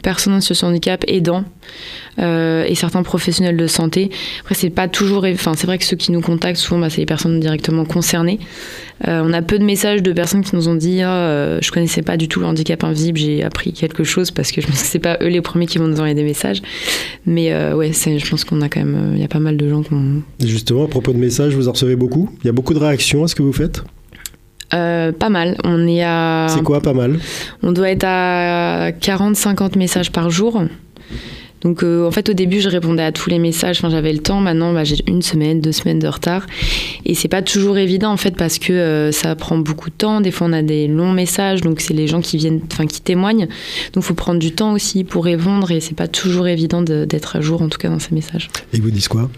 personnes 0.03 0.35
en 0.35 0.41
situation 0.41 0.69
de 0.69 0.73
handicap 0.73 1.05
aidants. 1.09 1.45
Et 2.21 2.75
certains 2.75 3.05
professionnels 3.05 3.57
de 3.57 3.69
santé. 3.69 4.11
Après, 4.41 4.57
c'est 4.57 4.71
pas 4.71 4.89
toujours. 4.89 5.25
Enfin, 5.25 5.53
c'est 5.55 5.69
vrai 5.69 5.79
que 5.79 5.85
ceux 5.85 5.97
qui 5.97 6.11
nous 6.11 6.21
contactent 6.21 6.59
souvent, 6.59 6.81
bah, 6.81 6.91
c'est 6.91 6.99
les 6.99 7.07
personnes 7.07 7.39
directement 7.39 7.85
concernées. 7.85 8.41
On 9.07 9.33
a 9.33 9.41
peu 9.41 9.61
de 9.61 9.65
messages 9.65 10.03
de 10.03 10.13
personnes 10.13 10.43
qui 10.43 10.57
nous 10.57 10.69
ont 10.69 10.75
dit 10.75 11.05
euh, 11.39 11.61
je 11.61 11.71
connaissais 11.71 12.03
pas 12.03 12.17
du 12.17 12.29
tout 12.29 12.41
le 12.41 12.47
handicap 12.47 12.85
invisible, 12.85 13.19
j'ai 13.19 13.43
appris 13.43 13.73
quelque 13.73 14.05
chose 14.19 14.31
parce 14.31 14.53
que 14.53 14.61
je 14.61 14.67
pense 14.67 14.81
que 14.81 14.87
c'est 14.87 14.99
pas 14.99 15.19
eux 15.23 15.29
les 15.29 15.41
premiers 15.41 15.67
qui 15.67 15.79
vont 15.79 15.87
nous 15.87 15.97
envoyer 15.97 16.15
des 16.15 16.25
messages. 16.25 16.63
Mais 17.27 17.53
euh, 17.53 17.75
ouais, 17.75 17.93
je 17.93 18.31
pense 18.31 18.45
qu'on 18.45 18.61
a 18.63 18.69
quand 18.69 18.85
même, 18.85 19.13
il 19.15 19.21
y 19.21 19.25
a 19.25 19.29
pas 19.29 19.39
mal 19.39 19.57
de 19.57 19.69
gens 19.69 19.83
qui 19.83 19.93
ont. 19.93 20.23
Justement, 20.41 20.85
à 20.85 20.89
propos 20.89 21.13
de 21.13 21.19
messages, 21.19 21.55
vous 21.55 21.69
en 21.69 21.73
recevez 21.73 21.97
beaucoup. 21.97 22.31
Il 22.43 22.47
y 22.47 22.51
a 22.51 22.53
beaucoup 22.53 22.75
de 22.75 22.79
réactions 22.79 23.25
à 23.25 23.29
ce 23.29 23.35
que 23.35 23.43
vous 23.43 23.53
faites. 23.53 23.83
Euh, 24.75 25.13
pas 25.13 25.31
mal. 25.31 25.57
On 25.65 25.87
est 25.87 26.03
à. 26.03 26.47
C'est 26.51 26.63
quoi 26.63 26.81
pas 26.81 26.93
mal? 26.93 27.19
On 27.63 27.73
doit 27.73 27.91
être 27.91 28.05
à 28.05 28.91
40-50 28.91 29.79
messages 29.79 30.13
par 30.13 30.31
jour. 30.31 30.63
Donc 31.63 31.83
euh, 31.83 32.07
en 32.07 32.11
fait 32.11 32.29
au 32.29 32.33
début 32.33 32.61
je 32.61 32.69
répondais 32.69 33.03
à 33.03 33.13
tous 33.13 33.31
les 33.31 33.39
messages, 33.39 33.79
enfin, 33.79 33.91
j'avais 33.91 34.13
le 34.13 34.21
temps, 34.21 34.41
maintenant 34.41 34.73
bah, 34.73 34.85
j'ai 34.85 34.97
une 35.07 35.23
semaine, 35.23 35.61
deux 35.61 35.73
semaines 35.73 35.99
de 35.99 36.09
retard. 36.09 36.47
Et 37.05 37.15
c'est 37.15 37.29
pas 37.29 37.43
toujours 37.43 37.79
évident 37.79 38.13
en 38.13 38.17
fait 38.17 38.37
parce 38.37 38.59
que 38.59 38.73
euh, 38.73 39.13
ça 39.13 39.35
prend 39.35 39.59
beaucoup 39.59 39.91
de 39.91 39.95
temps, 39.95 40.21
des 40.21 40.31
fois 40.31 40.47
on 40.49 40.53
a 40.53 40.63
des 40.63 40.89
longs 40.89 41.13
messages. 41.13 41.61
Donc 41.61 41.81
c'est 41.81 41.95
les 41.95 42.07
gens 42.07 42.21
qui 42.21 42.37
viennent, 42.37 42.61
enfin 42.73 42.87
qui 42.87 43.01
témoignent, 43.01 43.49
donc 43.93 44.05
faut 44.05 44.15
prendre 44.15 44.39
du 44.39 44.53
temps 44.53 44.73
aussi 44.73 45.05
pour 45.05 45.25
répondre. 45.25 45.71
Et 45.71 45.81
c'est 45.81 45.97
pas 45.97 46.09
toujours 46.09 46.49
évident 46.49 46.83
d'être 46.83 47.37
à 47.37 47.41
jour 47.41 47.63
en 47.63 47.69
tout 47.69 47.79
cas 47.79 47.89
dans 47.89 47.99
ces 47.99 48.15
messages. 48.15 48.49
Et 48.73 48.81
vous 48.81 48.91
disent 48.91 49.09
quoi? 49.09 49.29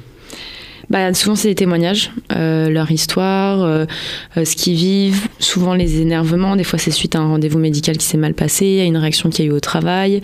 Bah, 0.90 1.14
souvent, 1.14 1.36
c'est 1.36 1.48
des 1.48 1.54
témoignages, 1.54 2.10
euh, 2.32 2.68
leur 2.68 2.90
histoire, 2.90 3.62
euh, 3.62 3.84
euh, 4.36 4.44
ce 4.44 4.56
qu'ils 4.56 4.74
vivent, 4.74 5.28
souvent 5.38 5.74
les 5.74 6.00
énervements. 6.00 6.56
Des 6.56 6.64
fois, 6.64 6.80
c'est 6.80 6.90
suite 6.90 7.14
à 7.14 7.20
un 7.20 7.28
rendez-vous 7.28 7.60
médical 7.60 7.96
qui 7.96 8.04
s'est 8.04 8.18
mal 8.18 8.34
passé, 8.34 8.80
à 8.80 8.84
une 8.84 8.96
réaction 8.96 9.30
qu'il 9.30 9.44
y 9.44 9.48
a 9.48 9.52
eu 9.52 9.54
au 9.54 9.60
travail. 9.60 10.20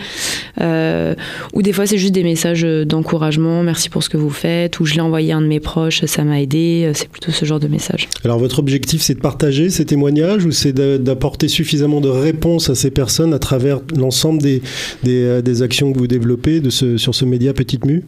Ou 0.60 1.62
des 1.62 1.72
fois, 1.72 1.86
c'est 1.86 1.98
juste 1.98 2.14
des 2.14 2.24
messages 2.24 2.62
d'encouragement, 2.62 3.62
merci 3.62 3.88
pour 3.88 4.02
ce 4.02 4.08
que 4.08 4.16
vous 4.16 4.30
faites, 4.30 4.80
ou 4.80 4.84
je 4.84 4.94
l'ai 4.94 5.00
envoyé 5.00 5.32
à 5.32 5.36
un 5.36 5.40
de 5.40 5.46
mes 5.46 5.60
proches, 5.60 6.04
ça 6.06 6.24
m'a 6.24 6.40
aidé. 6.40 6.90
C'est 6.94 7.08
plutôt 7.08 7.30
ce 7.30 7.44
genre 7.44 7.60
de 7.60 7.68
message. 7.68 8.08
Alors, 8.24 8.38
votre 8.38 8.58
objectif, 8.58 9.02
c'est 9.02 9.14
de 9.14 9.20
partager 9.20 9.70
ces 9.70 9.84
témoignages 9.84 10.44
ou 10.44 10.50
c'est 10.50 10.72
d'apporter 10.72 11.46
suffisamment 11.46 12.00
de 12.00 12.08
réponses 12.08 12.70
à 12.70 12.74
ces 12.74 12.90
personnes 12.90 13.32
à 13.34 13.38
travers 13.38 13.80
l'ensemble 13.96 14.42
des, 14.42 14.62
des, 15.04 15.42
des, 15.42 15.62
actions 15.62 15.92
que 15.92 15.98
vous 15.98 16.08
développez 16.08 16.60
de 16.60 16.70
ce, 16.70 16.96
sur 16.96 17.14
ce 17.14 17.24
média 17.24 17.52
Petite 17.52 17.84
Mue? 17.84 18.02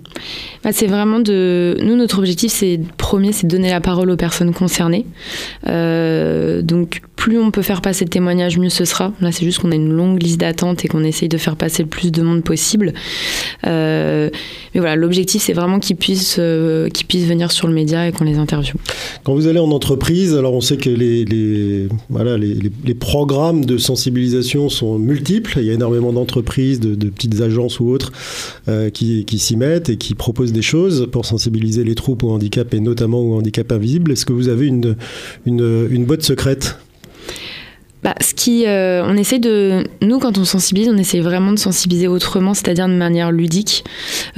Bah, 0.64 0.72
C'est 0.72 0.88
vraiment 0.88 1.20
de. 1.20 1.76
Nous, 1.82 1.94
notre 1.94 2.18
objectif, 2.18 2.47
c'est 2.48 2.80
premier, 2.96 3.32
c'est 3.32 3.46
donner 3.46 3.70
la 3.70 3.80
parole 3.80 4.10
aux 4.10 4.16
personnes 4.16 4.52
concernées. 4.52 5.06
Euh, 5.66 6.62
donc, 6.62 7.02
plus 7.18 7.36
on 7.36 7.50
peut 7.50 7.62
faire 7.62 7.82
passer 7.82 8.04
de 8.04 8.10
témoignages, 8.10 8.58
mieux 8.58 8.68
ce 8.68 8.84
sera. 8.84 9.12
Là, 9.20 9.32
c'est 9.32 9.44
juste 9.44 9.58
qu'on 9.58 9.72
a 9.72 9.74
une 9.74 9.92
longue 9.92 10.22
liste 10.22 10.38
d'attente 10.38 10.84
et 10.84 10.88
qu'on 10.88 11.02
essaye 11.02 11.28
de 11.28 11.36
faire 11.36 11.56
passer 11.56 11.82
le 11.82 11.88
plus 11.88 12.12
de 12.12 12.22
monde 12.22 12.44
possible. 12.44 12.94
Euh, 13.66 14.30
mais 14.72 14.80
voilà, 14.80 14.94
l'objectif, 14.94 15.42
c'est 15.42 15.52
vraiment 15.52 15.80
qu'ils 15.80 15.96
puissent, 15.96 16.36
euh, 16.38 16.88
puissent 17.08 17.26
venir 17.26 17.50
sur 17.50 17.66
le 17.66 17.74
média 17.74 18.06
et 18.06 18.12
qu'on 18.12 18.22
les 18.22 18.38
interviewe. 18.38 18.76
Quand 19.24 19.34
vous 19.34 19.48
allez 19.48 19.58
en 19.58 19.72
entreprise, 19.72 20.32
alors 20.36 20.54
on 20.54 20.60
sait 20.60 20.76
que 20.76 20.88
les, 20.88 21.88
voilà, 22.08 22.38
les, 22.38 22.94
programmes 22.94 23.64
de 23.64 23.78
sensibilisation 23.78 24.68
sont 24.68 24.96
multiples. 25.00 25.54
Il 25.56 25.64
y 25.64 25.70
a 25.70 25.72
énormément 25.72 26.12
d'entreprises, 26.12 26.78
de, 26.78 27.08
petites 27.08 27.40
agences 27.40 27.80
ou 27.80 27.88
autres 27.88 28.12
euh, 28.68 28.90
qui, 28.90 29.24
s'y 29.38 29.56
mettent 29.56 29.88
et 29.88 29.96
qui 29.96 30.14
proposent 30.14 30.52
des 30.52 30.62
choses 30.62 31.08
pour 31.10 31.26
sensibiliser 31.26 31.82
les 31.82 31.96
troupes 31.96 32.22
au 32.22 32.30
handicap 32.30 32.72
et 32.74 32.80
notamment 32.80 33.20
au 33.20 33.38
handicap 33.38 33.72
invisible. 33.72 34.12
Est-ce 34.12 34.24
que 34.24 34.32
vous 34.32 34.48
avez 34.48 34.66
une, 34.66 34.94
une, 35.46 35.88
une 35.90 36.04
botte 36.04 36.22
secrète? 36.22 36.76
Bah, 38.08 38.14
euh, 38.48 39.02
on 39.06 39.16
essaie 39.16 39.38
de, 39.38 39.84
nous 40.00 40.18
quand 40.18 40.38
on 40.38 40.44
sensibilise, 40.44 40.88
on 40.88 40.96
essaie 40.96 41.20
vraiment 41.20 41.52
de 41.52 41.58
sensibiliser 41.58 42.08
autrement, 42.08 42.54
c'est-à-dire 42.54 42.88
de 42.88 42.94
manière 42.94 43.30
ludique, 43.30 43.84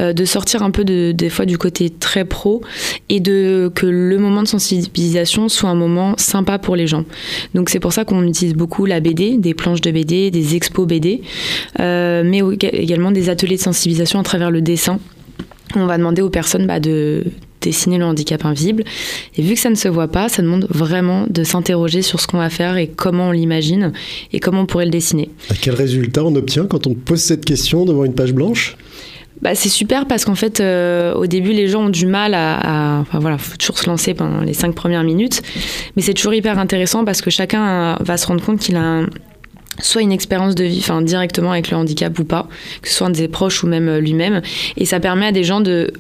euh, 0.01 0.13
de 0.13 0.25
sortir 0.25 0.63
un 0.63 0.71
peu 0.71 0.85
de, 0.85 1.13
des 1.13 1.29
fois 1.29 1.47
du 1.47 1.57
côté 1.57 1.91
très 1.91 2.25
pro 2.25 2.63
et 3.09 3.21
de 3.21 3.71
que 3.75 3.87
le 3.87 4.19
moment 4.19 4.43
de 4.43 4.49
sensibilisation 4.49 5.49
soit 5.49 5.71
un 5.71 5.75
moment 5.75 6.15
sympa 6.19 6.59
pour 6.59 6.75
les 6.75 6.87
gens. 6.87 7.05
Donc 7.55 7.71
c'est 7.71 7.81
pour 7.81 7.93
ça 7.93 8.05
qu'on 8.05 8.27
utilise 8.27 8.55
beaucoup 8.55 8.87
la 8.87 9.01
BD, 9.01 9.37
des 9.37 9.55
planches 9.55 9.81
de 9.81 9.91
BD, 9.91 10.31
des 10.31 10.57
expos 10.57 10.87
BD, 10.87 11.23
euh, 11.79 12.23
mais 12.25 12.41
également 12.61 13.13
des 13.13 13.29
ateliers 13.29 13.57
de 13.57 13.63
sensibilisation 13.63 14.19
à 14.19 14.23
travers 14.23 14.51
le 14.51 14.63
dessin. 14.63 14.99
On 15.77 15.87
va 15.87 15.97
demander 15.97 16.23
aux 16.23 16.31
personnes 16.31 16.67
bah, 16.67 16.81
de 16.81 17.25
dessiner 17.61 17.99
le 17.99 18.05
handicap 18.05 18.45
invisible. 18.45 18.85
Et 19.37 19.43
vu 19.43 19.55
que 19.55 19.61
ça 19.61 19.71
ne 19.71 19.75
se 19.75 19.89
voit 19.89 20.09
pas, 20.09 20.29
ça 20.29 20.43
demande 20.43 20.67
vraiment 20.71 21.27
de 21.29 21.45
s'interroger 21.45 22.03
sur 22.03 22.21
ce 22.21 22.27
qu'on 22.27 22.39
va 22.39 22.51
faire 22.51 22.77
et 22.77 22.89
comment 22.89 23.29
on 23.29 23.33
l'imagine 23.33 23.93
et 24.33 24.41
comment 24.41 24.63
on 24.63 24.67
pourrait 24.67 24.87
le 24.87 24.91
dessiner. 24.91 25.31
À 25.51 25.55
quel 25.55 25.75
résultat 25.75 26.25
on 26.25 26.35
obtient 26.35 26.67
quand 26.67 26.87
on 26.87 26.95
pose 26.95 27.21
cette 27.21 27.45
question 27.45 27.85
devant 27.85 28.05
une 28.05 28.15
page 28.15 28.33
blanche? 28.33 28.77
Bah, 29.43 29.55
c'est 29.55 29.71
super 29.71 30.07
parce 30.07 30.27
qu'en 30.27 30.35
fait, 30.35 30.61
euh, 30.61 31.15
au 31.15 31.27
début, 31.27 31.53
les 31.53 31.69
gens 31.69 31.87
ont 31.87 31.91
du 31.91 32.05
mal 32.05 32.35
à. 32.35 32.97
à 32.97 33.01
enfin 33.01 33.19
voilà, 33.21 33.39
faut 33.39 33.57
toujours 33.57 33.79
se 33.79 33.87
lancer 33.89 34.13
pendant 34.13 34.41
les 34.41 34.53
cinq 34.53 34.75
premières 34.75 35.03
minutes. 35.03 35.41
Mais 35.97 36.03
c'est 36.03 36.13
toujours 36.13 36.35
hyper 36.35 36.59
intéressant 36.59 37.07
parce 37.07 37.23
que 37.23 37.31
chacun 37.31 37.97
va 38.01 38.17
se 38.19 38.27
rendre 38.27 38.45
compte 38.45 38.61
qu'il 38.61 38.77
a 38.77 38.83
un, 38.83 39.07
soit 39.83 40.03
une 40.03 40.13
expérience 40.13 40.55
de 40.55 40.65
vie, 40.65 40.79
enfin 40.79 41.03
directement 41.03 41.53
avec 41.53 41.71
le 41.71 41.77
handicap 41.77 42.19
ou 42.19 42.25
pas, 42.25 42.49
que 42.83 42.89
ce 42.89 42.95
soit 42.95 43.07
un 43.07 43.11
de 43.11 43.17
ses 43.17 43.29
proches 43.29 43.63
ou 43.63 43.67
même 43.67 43.89
euh, 43.89 44.01
lui-même. 44.01 44.43
Et 44.77 44.85
ça 44.85 45.01
permet 45.01 45.27
à 45.27 45.33
des 45.33 45.45
gens 45.45 45.61
de 45.61 45.93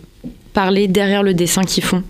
parler 0.53 0.89
derrière 0.89 1.23
le 1.23 1.35
dessin 1.35 1.63
qu'ils 1.63 1.85
font, 1.85 2.03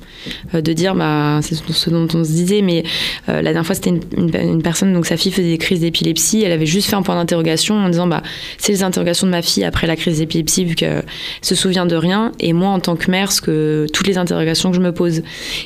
euh, 0.54 0.60
de 0.60 0.72
dire 0.72 0.94
bah 0.94 1.40
c'est 1.42 1.54
ce 1.54 1.90
dont 1.90 2.08
on 2.14 2.24
se 2.24 2.30
disait, 2.30 2.62
mais 2.62 2.84
euh, 3.28 3.36
la 3.36 3.52
dernière 3.52 3.66
fois 3.66 3.74
c'était 3.74 3.90
une, 3.90 4.62
personne 4.62 4.92
donc 4.92 5.06
sa 5.06 5.16
fille 5.16 5.32
faisait 5.32 5.50
des 5.50 5.58
crises 5.58 5.80
d'épilepsie, 5.80 6.42
elle 6.42 6.52
avait 6.52 6.66
juste 6.66 6.88
fait 6.88 6.96
un 6.96 7.02
point 7.02 7.16
d'interrogation 7.16 7.76
en 7.76 7.88
disant 7.88 8.06
bah 8.06 8.22
c'est 8.58 8.72
les 8.72 8.82
interrogations 8.82 9.26
de 9.26 9.32
ma 9.32 9.42
fille 9.42 9.64
après 9.64 9.86
la 9.86 9.96
crise 9.96 10.18
d'épilepsie 10.18 10.64
vu 10.64 10.74
qu'elle 10.74 11.04
se 11.42 11.54
souvient 11.54 11.86
de 11.86 11.96
rien. 11.96 12.32
Et 12.40 12.52
moi 12.52 12.68
en 12.68 12.80
tant 12.80 12.96
que 12.96 13.10
mère 13.10 13.32
ce 13.32 13.40
que 13.40 13.86
toutes 13.92 14.06
les 14.06 14.18
interrogations 14.18 14.70
que 14.70 14.76
je 14.76 14.82
me 14.82 14.92
pose. 14.92 15.22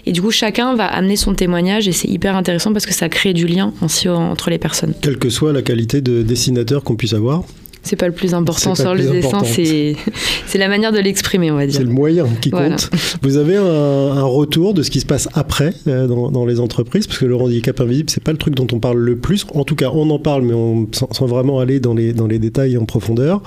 Et 0.06 0.12
du 0.12 0.22
coup 0.22 0.30
chacun 0.30 0.74
va 0.74 0.86
amener 0.86 1.16
son 1.16 1.34
témoignage 1.34 1.88
et 1.88 1.92
c'est 1.92 2.08
hyper 2.08 2.36
intéressant 2.36 2.72
parce 2.72 2.86
que 2.86 2.94
ça 2.94 3.08
crée 3.08 3.32
du 3.32 3.46
lien 3.46 3.72
entre 4.06 4.50
les 4.50 4.58
personnes. 4.58 4.94
Quelle 5.00 5.18
que 5.18 5.30
soit 5.30 5.52
la 5.52 5.62
qualité 5.62 6.00
de 6.00 6.22
dessinateur 6.22 6.82
qu'on 6.82 6.96
puisse 6.96 7.12
avoir 7.12 7.44
c'est 7.84 7.96
pas 7.96 8.06
le 8.06 8.12
plus 8.12 8.34
important 8.34 8.74
sur 8.74 8.94
le, 8.94 9.04
dessin, 9.04 9.42
c'est 9.44 10.58
la 10.58 10.68
manière 10.68 10.90
de 10.90 10.98
l'exprimer, 10.98 11.50
on 11.50 11.56
va 11.56 11.66
dire. 11.66 11.76
C'est 11.76 11.84
le 11.84 11.90
moyen 11.90 12.26
qui 12.40 12.48
voilà. 12.48 12.70
compte. 12.70 12.90
Vous 13.22 13.36
avez 13.36 13.56
un, 13.56 13.62
un, 13.62 14.24
retour 14.24 14.74
de 14.74 14.82
ce 14.82 14.90
qui 14.90 15.00
se 15.00 15.06
passe 15.06 15.28
après 15.34 15.74
euh, 15.86 16.06
dans, 16.06 16.30
dans, 16.30 16.46
les 16.46 16.60
entreprises, 16.60 17.06
parce 17.06 17.18
que 17.18 17.26
le 17.26 17.36
handicap 17.36 17.78
invisible, 17.80 18.10
c'est 18.10 18.22
pas 18.22 18.32
le 18.32 18.38
truc 18.38 18.54
dont 18.54 18.66
on 18.72 18.80
parle 18.80 18.98
le 18.98 19.16
plus. 19.16 19.46
En 19.54 19.64
tout 19.64 19.76
cas, 19.76 19.90
on 19.92 20.08
en 20.10 20.18
parle, 20.18 20.42
mais 20.42 20.54
on, 20.54 20.88
sans, 20.92 21.12
sans 21.12 21.26
vraiment 21.26 21.60
aller 21.60 21.78
dans 21.78 21.94
les, 21.94 22.14
dans 22.14 22.26
les 22.26 22.38
détails 22.38 22.78
en 22.78 22.86
profondeur. 22.86 23.42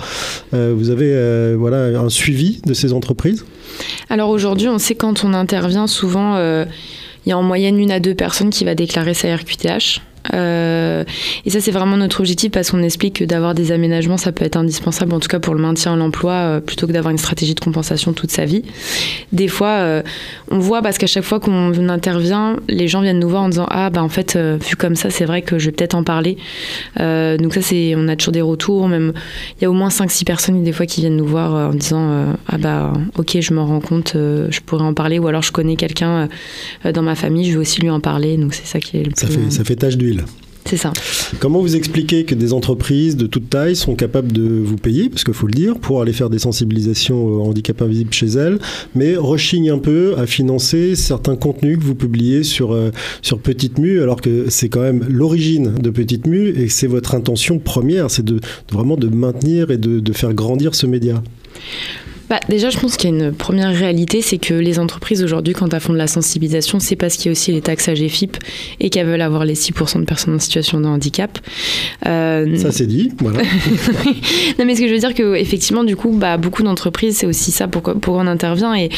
Euh, 0.54 0.72
vous 0.76 0.90
avez 0.90 1.10
euh, 1.12 1.56
voilà, 1.58 1.98
un 1.98 2.08
suivi 2.08 2.60
de 2.64 2.74
ces 2.74 2.92
entreprises? 2.92 3.44
Alors 4.08 4.30
aujourd'hui, 4.30 4.68
on 4.68 4.78
sait 4.78 4.94
quand 4.94 5.24
on 5.24 5.34
intervient, 5.34 5.88
souvent, 5.88 6.38
il 6.38 7.28
y 7.28 7.32
a 7.32 7.38
en 7.38 7.42
moyenne 7.42 7.78
une 7.78 7.90
à 7.90 8.00
deux 8.00 8.14
personnes 8.14 8.50
qui 8.50 8.64
va 8.64 8.74
déclarer 8.74 9.14
sa 9.14 9.34
RQTH. 9.34 10.00
Euh, 10.34 11.04
et 11.44 11.50
ça, 11.50 11.60
c'est 11.60 11.70
vraiment 11.70 11.96
notre 11.96 12.20
objectif 12.20 12.50
parce 12.50 12.70
qu'on 12.70 12.82
explique 12.82 13.16
que 13.20 13.24
d'avoir 13.24 13.54
des 13.54 13.72
aménagements, 13.72 14.16
ça 14.16 14.32
peut 14.32 14.44
être 14.44 14.56
indispensable, 14.56 15.14
en 15.14 15.20
tout 15.20 15.28
cas 15.28 15.38
pour 15.38 15.54
le 15.54 15.60
maintien 15.60 15.94
à 15.94 15.96
l'emploi, 15.96 16.32
euh, 16.32 16.60
plutôt 16.60 16.86
que 16.86 16.92
d'avoir 16.92 17.10
une 17.10 17.18
stratégie 17.18 17.54
de 17.54 17.60
compensation 17.60 18.12
toute 18.12 18.30
sa 18.30 18.44
vie. 18.44 18.62
Des 19.32 19.48
fois, 19.48 19.68
euh, 19.68 20.02
on 20.50 20.58
voit 20.58 20.82
parce 20.82 20.98
qu'à 20.98 21.06
chaque 21.06 21.24
fois 21.24 21.40
qu'on 21.40 21.88
intervient, 21.88 22.56
les 22.68 22.88
gens 22.88 23.00
viennent 23.00 23.18
nous 23.18 23.28
voir 23.28 23.42
en 23.42 23.48
disant 23.48 23.66
Ah, 23.70 23.90
bah 23.90 24.02
en 24.02 24.08
fait, 24.08 24.36
vu 24.36 24.76
comme 24.76 24.96
ça, 24.96 25.10
c'est 25.10 25.24
vrai 25.24 25.42
que 25.42 25.58
je 25.58 25.66
vais 25.66 25.72
peut-être 25.72 25.94
en 25.94 26.04
parler. 26.04 26.36
Donc, 26.96 27.54
ça, 27.54 27.62
c'est, 27.62 27.94
on 27.96 28.08
a 28.08 28.16
toujours 28.16 28.32
des 28.32 28.40
retours. 28.40 28.88
Même, 28.88 29.12
il 29.58 29.62
y 29.62 29.66
a 29.66 29.70
au 29.70 29.74
moins 29.74 29.88
5-6 29.88 30.24
personnes, 30.24 30.62
des 30.62 30.72
fois, 30.72 30.86
qui 30.86 31.00
viennent 31.00 31.16
nous 31.16 31.26
voir 31.26 31.70
en 31.70 31.74
disant 31.74 32.36
Ah, 32.48 32.58
bah, 32.58 32.92
ok, 33.16 33.38
je 33.40 33.54
me 33.54 33.60
rends 33.60 33.80
compte, 33.80 34.12
je 34.14 34.60
pourrais 34.60 34.84
en 34.84 34.94
parler, 34.94 35.18
ou 35.18 35.26
alors 35.28 35.42
je 35.42 35.52
connais 35.52 35.76
quelqu'un 35.76 36.28
dans 36.84 37.02
ma 37.02 37.14
famille, 37.14 37.46
je 37.46 37.52
vais 37.52 37.58
aussi 37.58 37.80
lui 37.80 37.90
en 37.90 38.00
parler. 38.00 38.36
Donc, 38.36 38.54
c'est 38.54 38.66
ça 38.66 38.80
qui 38.80 38.98
est 38.98 39.04
le 39.04 39.12
ça 39.14 39.26
plus. 39.26 39.36
Fait, 39.36 39.50
ça 39.50 39.64
fait 39.64 39.76
tâche 39.76 39.96
d'huile. 39.96 40.17
C'est 40.68 40.76
ça. 40.76 40.92
Comment 41.40 41.62
vous 41.62 41.76
expliquez 41.76 42.24
que 42.24 42.34
des 42.34 42.52
entreprises 42.52 43.16
de 43.16 43.26
toute 43.26 43.48
taille 43.48 43.74
sont 43.74 43.94
capables 43.94 44.32
de 44.32 44.42
vous 44.42 44.76
payer, 44.76 45.08
parce 45.08 45.24
qu'il 45.24 45.32
faut 45.32 45.46
le 45.46 45.54
dire, 45.54 45.78
pour 45.78 46.02
aller 46.02 46.12
faire 46.12 46.28
des 46.28 46.38
sensibilisations 46.38 47.24
au 47.24 47.40
handicap 47.40 47.80
invisible 47.80 48.12
chez 48.12 48.26
elles, 48.26 48.58
mais 48.94 49.16
rechignent 49.16 49.70
un 49.70 49.78
peu 49.78 50.14
à 50.18 50.26
financer 50.26 50.94
certains 50.94 51.36
contenus 51.36 51.78
que 51.78 51.84
vous 51.84 51.94
publiez 51.94 52.42
sur, 52.42 52.74
euh, 52.74 52.90
sur 53.22 53.38
Petite 53.38 53.78
Mue, 53.78 54.02
alors 54.02 54.20
que 54.20 54.50
c'est 54.50 54.68
quand 54.68 54.82
même 54.82 55.06
l'origine 55.08 55.72
de 55.72 55.88
Petite 55.88 56.26
Mue 56.26 56.50
et 56.50 56.68
c'est 56.68 56.86
votre 56.86 57.14
intention 57.14 57.58
première, 57.58 58.10
c'est 58.10 58.24
de, 58.24 58.34
de, 58.34 58.40
vraiment 58.70 58.98
de 58.98 59.08
maintenir 59.08 59.70
et 59.70 59.78
de, 59.78 60.00
de 60.00 60.12
faire 60.12 60.34
grandir 60.34 60.74
ce 60.74 60.84
média? 60.84 61.22
Bah, 62.28 62.40
déjà, 62.48 62.68
je 62.68 62.78
pense 62.78 62.96
qu'il 62.96 63.10
y 63.10 63.12
a 63.12 63.16
une 63.16 63.32
première 63.32 63.74
réalité, 63.74 64.20
c'est 64.20 64.38
que 64.38 64.52
les 64.52 64.78
entreprises 64.78 65.22
aujourd'hui, 65.22 65.54
quand 65.54 65.72
elles 65.72 65.80
font 65.80 65.94
de 65.94 65.98
la 65.98 66.06
sensibilisation, 66.06 66.78
c'est 66.78 66.96
parce 66.96 67.16
qu'il 67.16 67.26
y 67.26 67.28
a 67.28 67.32
aussi 67.32 67.52
les 67.52 67.62
taxes 67.62 67.88
AGFIP 67.88 68.36
et 68.80 68.90
qu'elles 68.90 69.06
veulent 69.06 69.22
avoir 69.22 69.44
les 69.44 69.54
6% 69.54 70.00
de 70.00 70.04
personnes 70.04 70.34
en 70.34 70.38
situation 70.38 70.80
de 70.80 70.86
handicap. 70.86 71.38
Euh... 72.06 72.56
Ça, 72.56 72.70
c'est 72.70 72.86
dit, 72.86 73.12
voilà. 73.20 73.40
non, 74.58 74.64
mais 74.66 74.74
ce 74.74 74.80
que 74.80 74.88
je 74.88 74.92
veux 74.92 74.98
dire, 74.98 75.14
que 75.14 75.36
effectivement, 75.36 75.84
du 75.84 75.96
coup, 75.96 76.10
bah, 76.10 76.36
beaucoup 76.36 76.62
d'entreprises, 76.62 77.16
c'est 77.16 77.26
aussi 77.26 77.50
ça 77.50 77.66
pourquoi, 77.66 77.94
pourquoi 77.94 78.22
on 78.22 78.26
intervient. 78.26 78.74
Et 78.74 78.90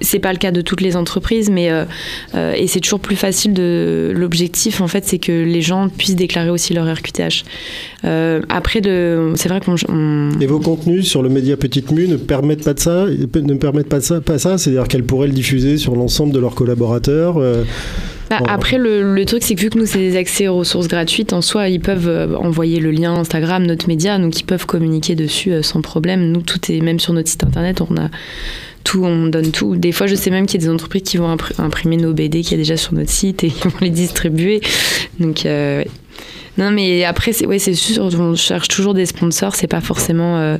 c'est 0.00 0.18
pas 0.18 0.32
le 0.32 0.38
cas 0.38 0.50
de 0.50 0.60
toutes 0.60 0.80
les 0.80 0.96
entreprises, 0.96 1.50
mais 1.50 1.70
euh, 1.70 1.84
euh, 2.34 2.54
et 2.54 2.66
c'est 2.66 2.80
toujours 2.80 3.00
plus 3.00 3.16
facile 3.16 3.52
de. 3.52 4.12
L'objectif, 4.14 4.80
en 4.80 4.88
fait, 4.88 5.04
c'est 5.04 5.18
que 5.18 5.32
les 5.32 5.62
gens 5.62 5.88
puissent 5.88 6.16
déclarer 6.16 6.50
aussi 6.50 6.74
leur 6.74 6.92
RQTH. 6.92 7.44
Après, 8.48 8.80
de... 8.80 9.32
c'est 9.36 9.48
vrai 9.48 9.60
qu'on. 9.60 9.76
On... 9.88 10.30
Et 10.40 10.46
vos 10.46 10.58
contenus 10.58 11.06
sur 11.06 11.22
le 11.22 11.28
média 11.28 11.56
Petite 11.56 11.90
Mue 11.92 12.08
ne 12.08 12.16
permettent 12.16 12.64
pas 12.64 12.71
de 12.74 12.80
ça, 12.80 13.06
ne 13.06 13.54
permettent 13.54 13.88
pas 13.88 13.98
de 13.98 14.04
ça, 14.04 14.20
pas 14.20 14.38
ça 14.38 14.58
c'est-à-dire 14.58 14.88
qu'elles 14.88 15.04
pourraient 15.04 15.28
le 15.28 15.32
diffuser 15.32 15.76
sur 15.76 15.94
l'ensemble 15.94 16.32
de 16.32 16.38
leurs 16.38 16.54
collaborateurs. 16.54 17.38
Euh, 17.38 17.64
bah. 18.30 18.38
Après, 18.48 18.78
le, 18.78 19.14
le, 19.14 19.24
truc, 19.26 19.42
c'est 19.42 19.54
que 19.54 19.60
vu 19.60 19.68
que 19.68 19.78
nous, 19.78 19.84
c'est 19.84 19.98
des 19.98 20.16
accès 20.16 20.48
aux 20.48 20.58
ressources 20.58 20.88
gratuites, 20.88 21.32
en 21.34 21.42
soi, 21.42 21.68
ils 21.68 21.80
peuvent 21.80 22.08
euh, 22.08 22.34
envoyer 22.36 22.80
le 22.80 22.90
lien 22.90 23.14
Instagram, 23.14 23.66
notre 23.66 23.88
média, 23.88 24.18
donc 24.18 24.38
ils 24.40 24.44
peuvent 24.44 24.64
communiquer 24.64 25.14
dessus 25.14 25.52
euh, 25.52 25.62
sans 25.62 25.82
problème. 25.82 26.32
Nous, 26.32 26.40
tout 26.40 26.60
est 26.72 26.80
même 26.80 26.98
sur 26.98 27.12
notre 27.12 27.28
site 27.28 27.44
internet, 27.44 27.82
on 27.82 27.96
a 27.96 28.08
tout, 28.84 29.04
on 29.04 29.26
donne 29.26 29.50
tout. 29.50 29.76
Des 29.76 29.92
fois, 29.92 30.06
je 30.06 30.14
sais 30.14 30.30
même 30.30 30.46
qu'il 30.46 30.60
y 30.60 30.64
a 30.64 30.66
des 30.66 30.72
entreprises 30.72 31.02
qui 31.02 31.18
vont 31.18 31.36
imprimer 31.58 31.96
nos 31.98 32.14
BD 32.14 32.40
qui 32.40 32.54
est 32.54 32.56
déjà 32.56 32.76
sur 32.76 32.94
notre 32.94 33.10
site 33.10 33.44
et 33.44 33.48
qui 33.50 33.68
vont 33.68 33.78
les 33.80 33.90
distribuer. 33.90 34.60
Donc, 35.20 35.42
ouais. 35.44 35.86
Non, 36.58 36.70
mais 36.70 37.04
après, 37.04 37.32
c'est 37.32 37.46
ouais, 37.46 37.58
sûr, 37.58 38.04
on 38.04 38.34
cherche 38.34 38.68
toujours 38.68 38.92
des 38.92 39.06
sponsors. 39.06 39.54
C'est 39.54 39.66
pas 39.66 39.80
forcément 39.80 40.38
euh, 40.38 40.58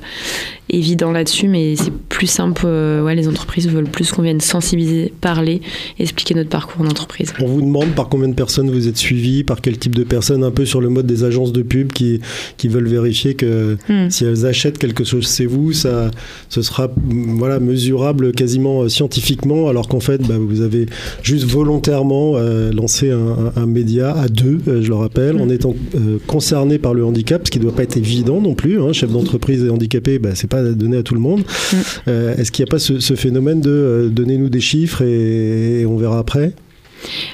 évident 0.72 1.12
là-dessus, 1.12 1.48
mais 1.48 1.76
c'est 1.76 1.92
plus 1.92 2.26
simple. 2.26 2.62
Euh, 2.64 3.02
ouais, 3.02 3.14
les 3.14 3.28
entreprises 3.28 3.68
veulent 3.68 3.88
plus 3.88 4.10
qu'on 4.10 4.22
vienne 4.22 4.40
sensibiliser, 4.40 5.12
parler, 5.20 5.60
expliquer 5.98 6.34
notre 6.34 6.48
parcours 6.48 6.84
d'entreprise. 6.84 7.32
On 7.40 7.46
vous 7.46 7.60
demande 7.60 7.94
par 7.94 8.08
combien 8.08 8.28
de 8.28 8.34
personnes 8.34 8.70
vous 8.70 8.88
êtes 8.88 8.96
suivi, 8.96 9.44
par 9.44 9.60
quel 9.60 9.78
type 9.78 9.94
de 9.94 10.04
personnes, 10.04 10.42
un 10.42 10.50
peu 10.50 10.64
sur 10.64 10.80
le 10.80 10.88
mode 10.88 11.06
des 11.06 11.24
agences 11.24 11.52
de 11.52 11.62
pub 11.62 11.92
qui, 11.92 12.20
qui 12.56 12.68
veulent 12.68 12.88
vérifier 12.88 13.34
que 13.34 13.76
hmm. 13.88 14.10
si 14.10 14.24
elles 14.24 14.46
achètent 14.46 14.78
quelque 14.78 15.04
chose 15.04 15.30
chez 15.30 15.46
vous, 15.46 15.72
ça, 15.72 16.10
ce 16.48 16.62
sera 16.62 16.90
voilà, 17.06 17.60
mesurable 17.60 18.32
quasiment 18.32 18.88
scientifiquement, 18.88 19.68
alors 19.68 19.88
qu'en 19.88 20.00
fait, 20.00 20.26
bah, 20.26 20.36
vous 20.38 20.62
avez 20.62 20.86
juste 21.22 21.44
volontairement 21.44 22.34
euh, 22.36 22.72
lancé 22.72 23.10
un, 23.10 23.52
un, 23.56 23.66
média 23.66 24.12
à 24.12 24.28
deux, 24.28 24.60
je 24.66 24.88
le 24.88 24.94
rappelle, 24.94 25.36
hmm. 25.36 25.42
en 25.42 25.48
étant 25.50 25.76
euh, 25.94 26.18
concernés 26.26 26.78
par 26.78 26.94
le 26.94 27.04
handicap, 27.04 27.42
ce 27.44 27.50
qui 27.50 27.58
ne 27.58 27.64
doit 27.64 27.74
pas 27.74 27.82
être 27.82 27.96
évident 27.96 28.40
non 28.40 28.54
plus. 28.54 28.80
Hein. 28.80 28.92
Chef 28.92 29.10
d'entreprise 29.10 29.64
et 29.64 29.70
handicapé, 29.70 30.18
bah, 30.18 30.30
c'est 30.34 30.48
pas 30.48 30.61
donné 30.70 30.98
à 30.98 31.02
tout 31.02 31.14
le 31.14 31.20
monde. 31.20 31.40
Mm. 31.40 31.76
Euh, 32.08 32.36
Est-ce 32.36 32.52
qu'il 32.52 32.64
n'y 32.64 32.68
a 32.68 32.70
pas 32.70 32.78
ce, 32.78 33.00
ce, 33.00 33.14
phénomène 33.14 33.60
de 33.60 33.70
euh, 33.70 34.08
donnez-nous 34.08 34.48
des 34.48 34.60
chiffres 34.60 35.02
et, 35.02 35.80
et 35.80 35.86
on 35.86 35.96
verra 35.96 36.18
après? 36.18 36.54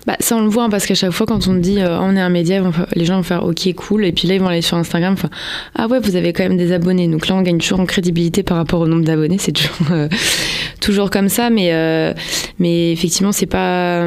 Bah, 0.07 0.17
ça, 0.21 0.37
on 0.37 0.43
le 0.43 0.49
voit 0.49 0.65
hein, 0.65 0.71
parce 0.71 0.87
qu'à 0.87 0.95
chaque 0.95 1.11
fois, 1.11 1.27
quand 1.27 1.47
on 1.49 1.55
dit 1.55 1.81
euh, 1.81 1.99
on 2.01 2.17
est 2.17 2.21
un 2.21 2.29
média, 2.29 2.63
les 2.95 3.05
gens 3.05 3.17
vont 3.17 3.23
faire 3.23 3.45
ok, 3.45 3.75
cool. 3.75 4.05
Et 4.05 4.13
puis 4.13 4.29
là, 4.29 4.35
ils 4.35 4.41
vont 4.41 4.49
aller 4.49 4.63
sur 4.63 4.77
Instagram, 4.77 5.13
enfin, 5.15 5.31
ah 5.75 5.87
ouais, 5.87 6.01
vous 6.01 6.17
avez 6.17 6.33
quand 6.33 6.43
même 6.43 6.57
des 6.57 6.73
abonnés. 6.73 7.09
Donc 7.09 7.29
là, 7.29 7.35
on 7.35 7.43
gagne 7.43 7.59
toujours 7.59 7.81
en 7.81 7.87
crédibilité 7.87 8.43
par 8.43 8.57
rapport 8.57 8.81
au 8.81 8.87
nombre 8.87 9.05
d'abonnés. 9.05 9.37
C'est 9.39 9.53
toujours, 9.53 9.93
euh, 9.93 10.09
toujours 10.81 11.11
comme 11.11 11.29
ça. 11.29 11.51
Mais, 11.51 11.73
euh, 11.73 12.13
mais 12.59 12.91
effectivement, 12.93 13.31
c'est 13.31 13.47
pas. 13.47 14.07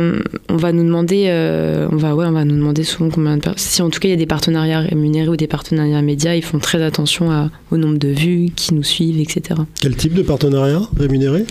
On 0.50 0.58
va 0.58 0.74
nous 0.74 0.84
demander, 0.84 1.26
euh, 1.28 1.88
on, 1.92 1.96
va, 1.96 2.16
ouais, 2.16 2.26
on 2.26 2.32
va 2.32 2.44
nous 2.44 2.56
demander 2.56 2.84
souvent 2.84 3.10
combien 3.10 3.38
de 3.38 3.42
personnes. 3.42 3.60
Si 3.60 3.82
en 3.82 3.90
tout 3.90 4.00
cas, 4.00 4.10
il 4.10 4.12
y 4.12 4.14
a 4.14 4.18
des 4.18 4.26
partenariats 4.26 4.82
rémunérés 4.82 5.30
ou 5.30 5.38
des 5.38 5.48
partenariats 5.48 6.02
médias, 6.02 6.36
ils 6.36 6.44
font 6.44 6.60
très 6.60 6.82
attention 6.82 7.32
à, 7.32 7.50
au 7.72 7.78
nombre 7.78 7.98
de 7.98 8.10
vues, 8.10 8.50
qui 8.54 8.74
nous 8.74 8.84
suivent, 8.84 9.22
etc. 9.22 9.62
Quel 9.80 9.96
type 9.96 10.14
de 10.14 10.22
partenariat 10.22 10.82
rémunéré? 10.98 11.46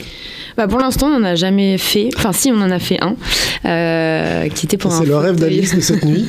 Bah 0.59 0.69
pour 0.69 0.78
l'instant, 0.78 1.07
on 1.07 1.21
n'en 1.21 1.25
a 1.25 1.35
jamais 1.37 1.78
fait. 1.78 2.11
Enfin, 2.16 2.33
si, 2.33 2.50
on 2.52 2.61
en 2.61 2.71
a 2.71 2.78
fait 2.78 2.99
un. 3.00 3.16
Euh, 3.64 4.49
qui 4.49 4.66
était 4.66 4.76
pour 4.76 4.92
C'est 4.92 5.07
le 5.07 5.16
rêve 5.16 5.37
d'Alice 5.37 5.75
de 5.75 5.80
cette 5.80 6.04
nuit. 6.04 6.26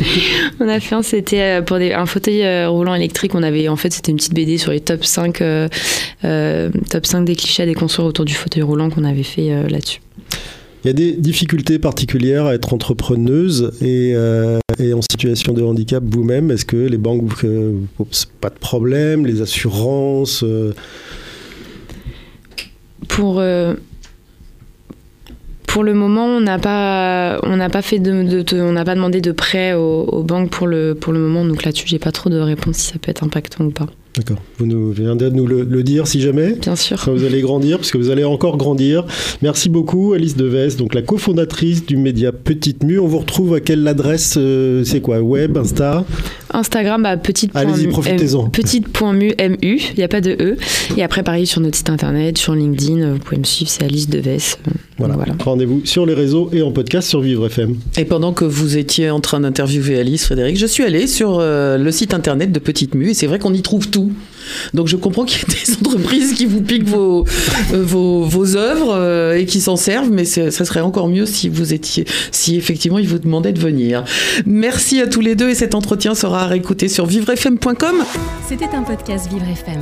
on 0.60 0.68
a 0.68 0.78
fait 0.78 0.94
un, 0.94 1.02
c'était 1.02 1.60
pour 1.62 1.78
des, 1.78 1.92
un 1.92 2.06
fauteuil 2.06 2.66
roulant 2.66 2.94
électrique. 2.94 3.34
On 3.34 3.42
avait, 3.42 3.68
en 3.68 3.76
fait, 3.76 3.92
c'était 3.92 4.12
une 4.12 4.18
petite 4.18 4.34
BD 4.34 4.58
sur 4.58 4.70
les 4.70 4.80
top 4.80 5.04
5, 5.04 5.40
euh, 5.40 5.68
euh, 6.24 6.70
top 6.88 7.04
5 7.06 7.24
des 7.24 7.34
clichés 7.34 7.64
à 7.64 7.66
déconstruire 7.66 8.06
autour 8.06 8.24
du 8.24 8.34
fauteuil 8.34 8.62
roulant 8.62 8.90
qu'on 8.90 9.04
avait 9.04 9.24
fait 9.24 9.68
là-dessus. 9.68 10.00
Il 10.84 10.88
y 10.88 10.90
a 10.90 10.92
des 10.92 11.12
difficultés 11.12 11.78
particulières 11.78 12.44
à 12.44 12.54
être 12.54 12.74
entrepreneuse 12.74 13.72
et, 13.80 14.12
euh, 14.14 14.58
en 14.78 15.00
situation 15.00 15.54
de 15.54 15.62
handicap 15.62 16.04
vous-même. 16.06 16.50
Est-ce 16.50 16.66
que 16.66 16.76
les 16.76 16.98
banques 16.98 17.22
vous, 17.22 17.86
posent 17.96 18.26
pas 18.40 18.50
de 18.50 18.58
problème, 18.58 19.24
les 19.24 19.40
assurances 19.40 20.42
euh... 20.42 20.74
Pour 23.08 23.40
euh, 23.40 23.74
pour 25.66 25.84
le 25.84 25.94
moment, 25.94 26.26
on 26.26 26.40
n'a 26.40 26.58
pas, 26.58 27.40
pas 27.72 27.82
fait 27.82 27.98
de 27.98 28.44
on 28.54 28.72
n'a 28.72 28.84
pas 28.84 28.94
demandé 28.94 29.20
de 29.20 29.32
prêt 29.32 29.72
aux, 29.72 30.04
aux, 30.04 30.22
banques 30.22 30.50
pour 30.50 30.66
le 30.66 30.94
pour 30.94 31.12
le 31.12 31.18
moment. 31.18 31.44
Donc 31.44 31.64
là-dessus, 31.64 31.86
j'ai 31.86 31.98
pas 31.98 32.12
trop 32.12 32.28
de 32.28 32.38
réponse 32.38 32.76
si 32.76 32.92
ça 32.92 32.98
peut 32.98 33.10
être 33.10 33.24
impactant 33.24 33.64
ou 33.64 33.70
pas. 33.70 33.86
D'accord. 34.16 34.38
Vous 34.58 34.66
nous 34.66 34.92
venez 34.92 35.16
de 35.16 35.30
nous 35.30 35.46
le, 35.46 35.64
le, 35.64 35.82
dire 35.82 36.06
si 36.06 36.20
jamais. 36.20 36.52
Bien 36.52 36.76
sûr. 36.76 37.02
Quand 37.04 37.12
vous 37.12 37.24
allez 37.24 37.40
grandir, 37.40 37.78
parce 37.78 37.90
que 37.90 37.98
vous 37.98 38.10
allez 38.10 38.22
encore 38.22 38.56
grandir. 38.56 39.04
Merci 39.42 39.68
beaucoup, 39.68 40.12
Alice 40.12 40.36
Deves, 40.36 40.76
donc 40.76 40.94
la 40.94 41.02
cofondatrice 41.02 41.84
du 41.84 41.96
média 41.96 42.30
Petite 42.30 42.84
Mue. 42.84 43.00
On 43.00 43.08
vous 43.08 43.18
retrouve 43.18 43.54
à 43.54 43.60
quelle 43.60 43.86
adresse 43.88 44.34
euh, 44.36 44.84
C'est 44.84 45.00
quoi? 45.00 45.20
Web, 45.20 45.56
Insta? 45.56 46.04
Instagram, 46.52 47.02
bah, 47.02 47.16
petite 47.16 47.50
Allez-y, 47.54 47.88
profitez-en. 47.88 48.48
Petite 48.50 48.88
point 48.88 49.12
mu, 49.12 49.32
il 49.40 49.78
n'y 49.96 50.04
a 50.04 50.08
pas 50.08 50.20
de 50.20 50.36
E. 50.38 50.56
Et 50.96 51.02
après, 51.02 51.24
pareil, 51.24 51.46
sur 51.46 51.60
notre 51.60 51.76
site 51.76 51.90
internet, 51.90 52.38
sur 52.38 52.54
LinkedIn, 52.54 53.14
vous 53.14 53.18
pouvez 53.18 53.38
me 53.38 53.44
suivre, 53.44 53.70
c'est 53.70 53.82
Alice 53.82 54.08
Deves. 54.08 54.56
Voilà. 54.98 55.14
voilà. 55.14 55.34
Rendez-vous 55.44 55.82
sur 55.84 56.06
les 56.06 56.14
réseaux 56.14 56.50
et 56.52 56.62
en 56.62 56.70
podcast 56.70 57.08
sur 57.08 57.20
Vivre 57.20 57.46
FM. 57.46 57.76
Et 57.98 58.04
pendant 58.04 58.32
que 58.32 58.44
vous 58.44 58.76
étiez 58.76 59.10
en 59.10 59.18
train 59.18 59.40
d'interviewer 59.40 59.98
Alice, 59.98 60.24
Frédéric, 60.24 60.56
je 60.56 60.66
suis 60.66 60.84
allée 60.84 61.08
sur 61.08 61.38
euh, 61.40 61.76
le 61.78 61.90
site 61.90 62.14
internet 62.14 62.52
de 62.52 62.58
Petite 62.60 62.94
Mu 62.94 63.10
et 63.10 63.14
c'est 63.14 63.26
vrai 63.26 63.40
qu'on 63.40 63.52
y 63.52 63.62
trouve 63.62 63.88
tout. 63.88 64.03
Donc 64.72 64.88
je 64.88 64.96
comprends 64.96 65.24
qu'il 65.24 65.40
y 65.40 65.42
a 65.42 65.54
des 65.54 65.72
entreprises 65.80 66.34
qui 66.34 66.46
vous 66.46 66.60
piquent 66.60 66.88
vos, 66.88 67.24
euh, 67.72 67.82
vos, 67.82 68.56
œuvres 68.56 68.94
euh, 68.94 69.38
et 69.38 69.46
qui 69.46 69.60
s'en 69.60 69.76
servent, 69.76 70.10
mais 70.10 70.24
ça 70.24 70.50
serait 70.50 70.80
encore 70.80 71.08
mieux 71.08 71.26
si 71.26 71.48
vous 71.48 71.72
étiez, 71.72 72.04
si 72.30 72.56
effectivement 72.56 72.98
ils 72.98 73.08
vous 73.08 73.18
demandaient 73.18 73.52
de 73.52 73.60
venir. 73.60 74.04
Merci 74.46 75.00
à 75.00 75.06
tous 75.06 75.20
les 75.20 75.34
deux 75.34 75.48
et 75.48 75.54
cet 75.54 75.74
entretien 75.74 76.14
sera 76.14 76.42
à 76.42 76.46
réécouter 76.46 76.88
sur 76.88 77.06
vivrefm.com. 77.06 77.96
C'était 78.48 78.74
un 78.74 78.82
podcast 78.82 79.28
Vivre 79.30 79.48
FM. 79.48 79.80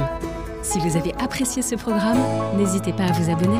Si 0.62 0.78
vous 0.78 0.96
avez 0.96 1.12
apprécié 1.22 1.60
ce 1.60 1.74
programme, 1.74 2.18
n'hésitez 2.56 2.92
pas 2.92 3.04
à 3.04 3.12
vous 3.12 3.30
abonner. 3.30 3.58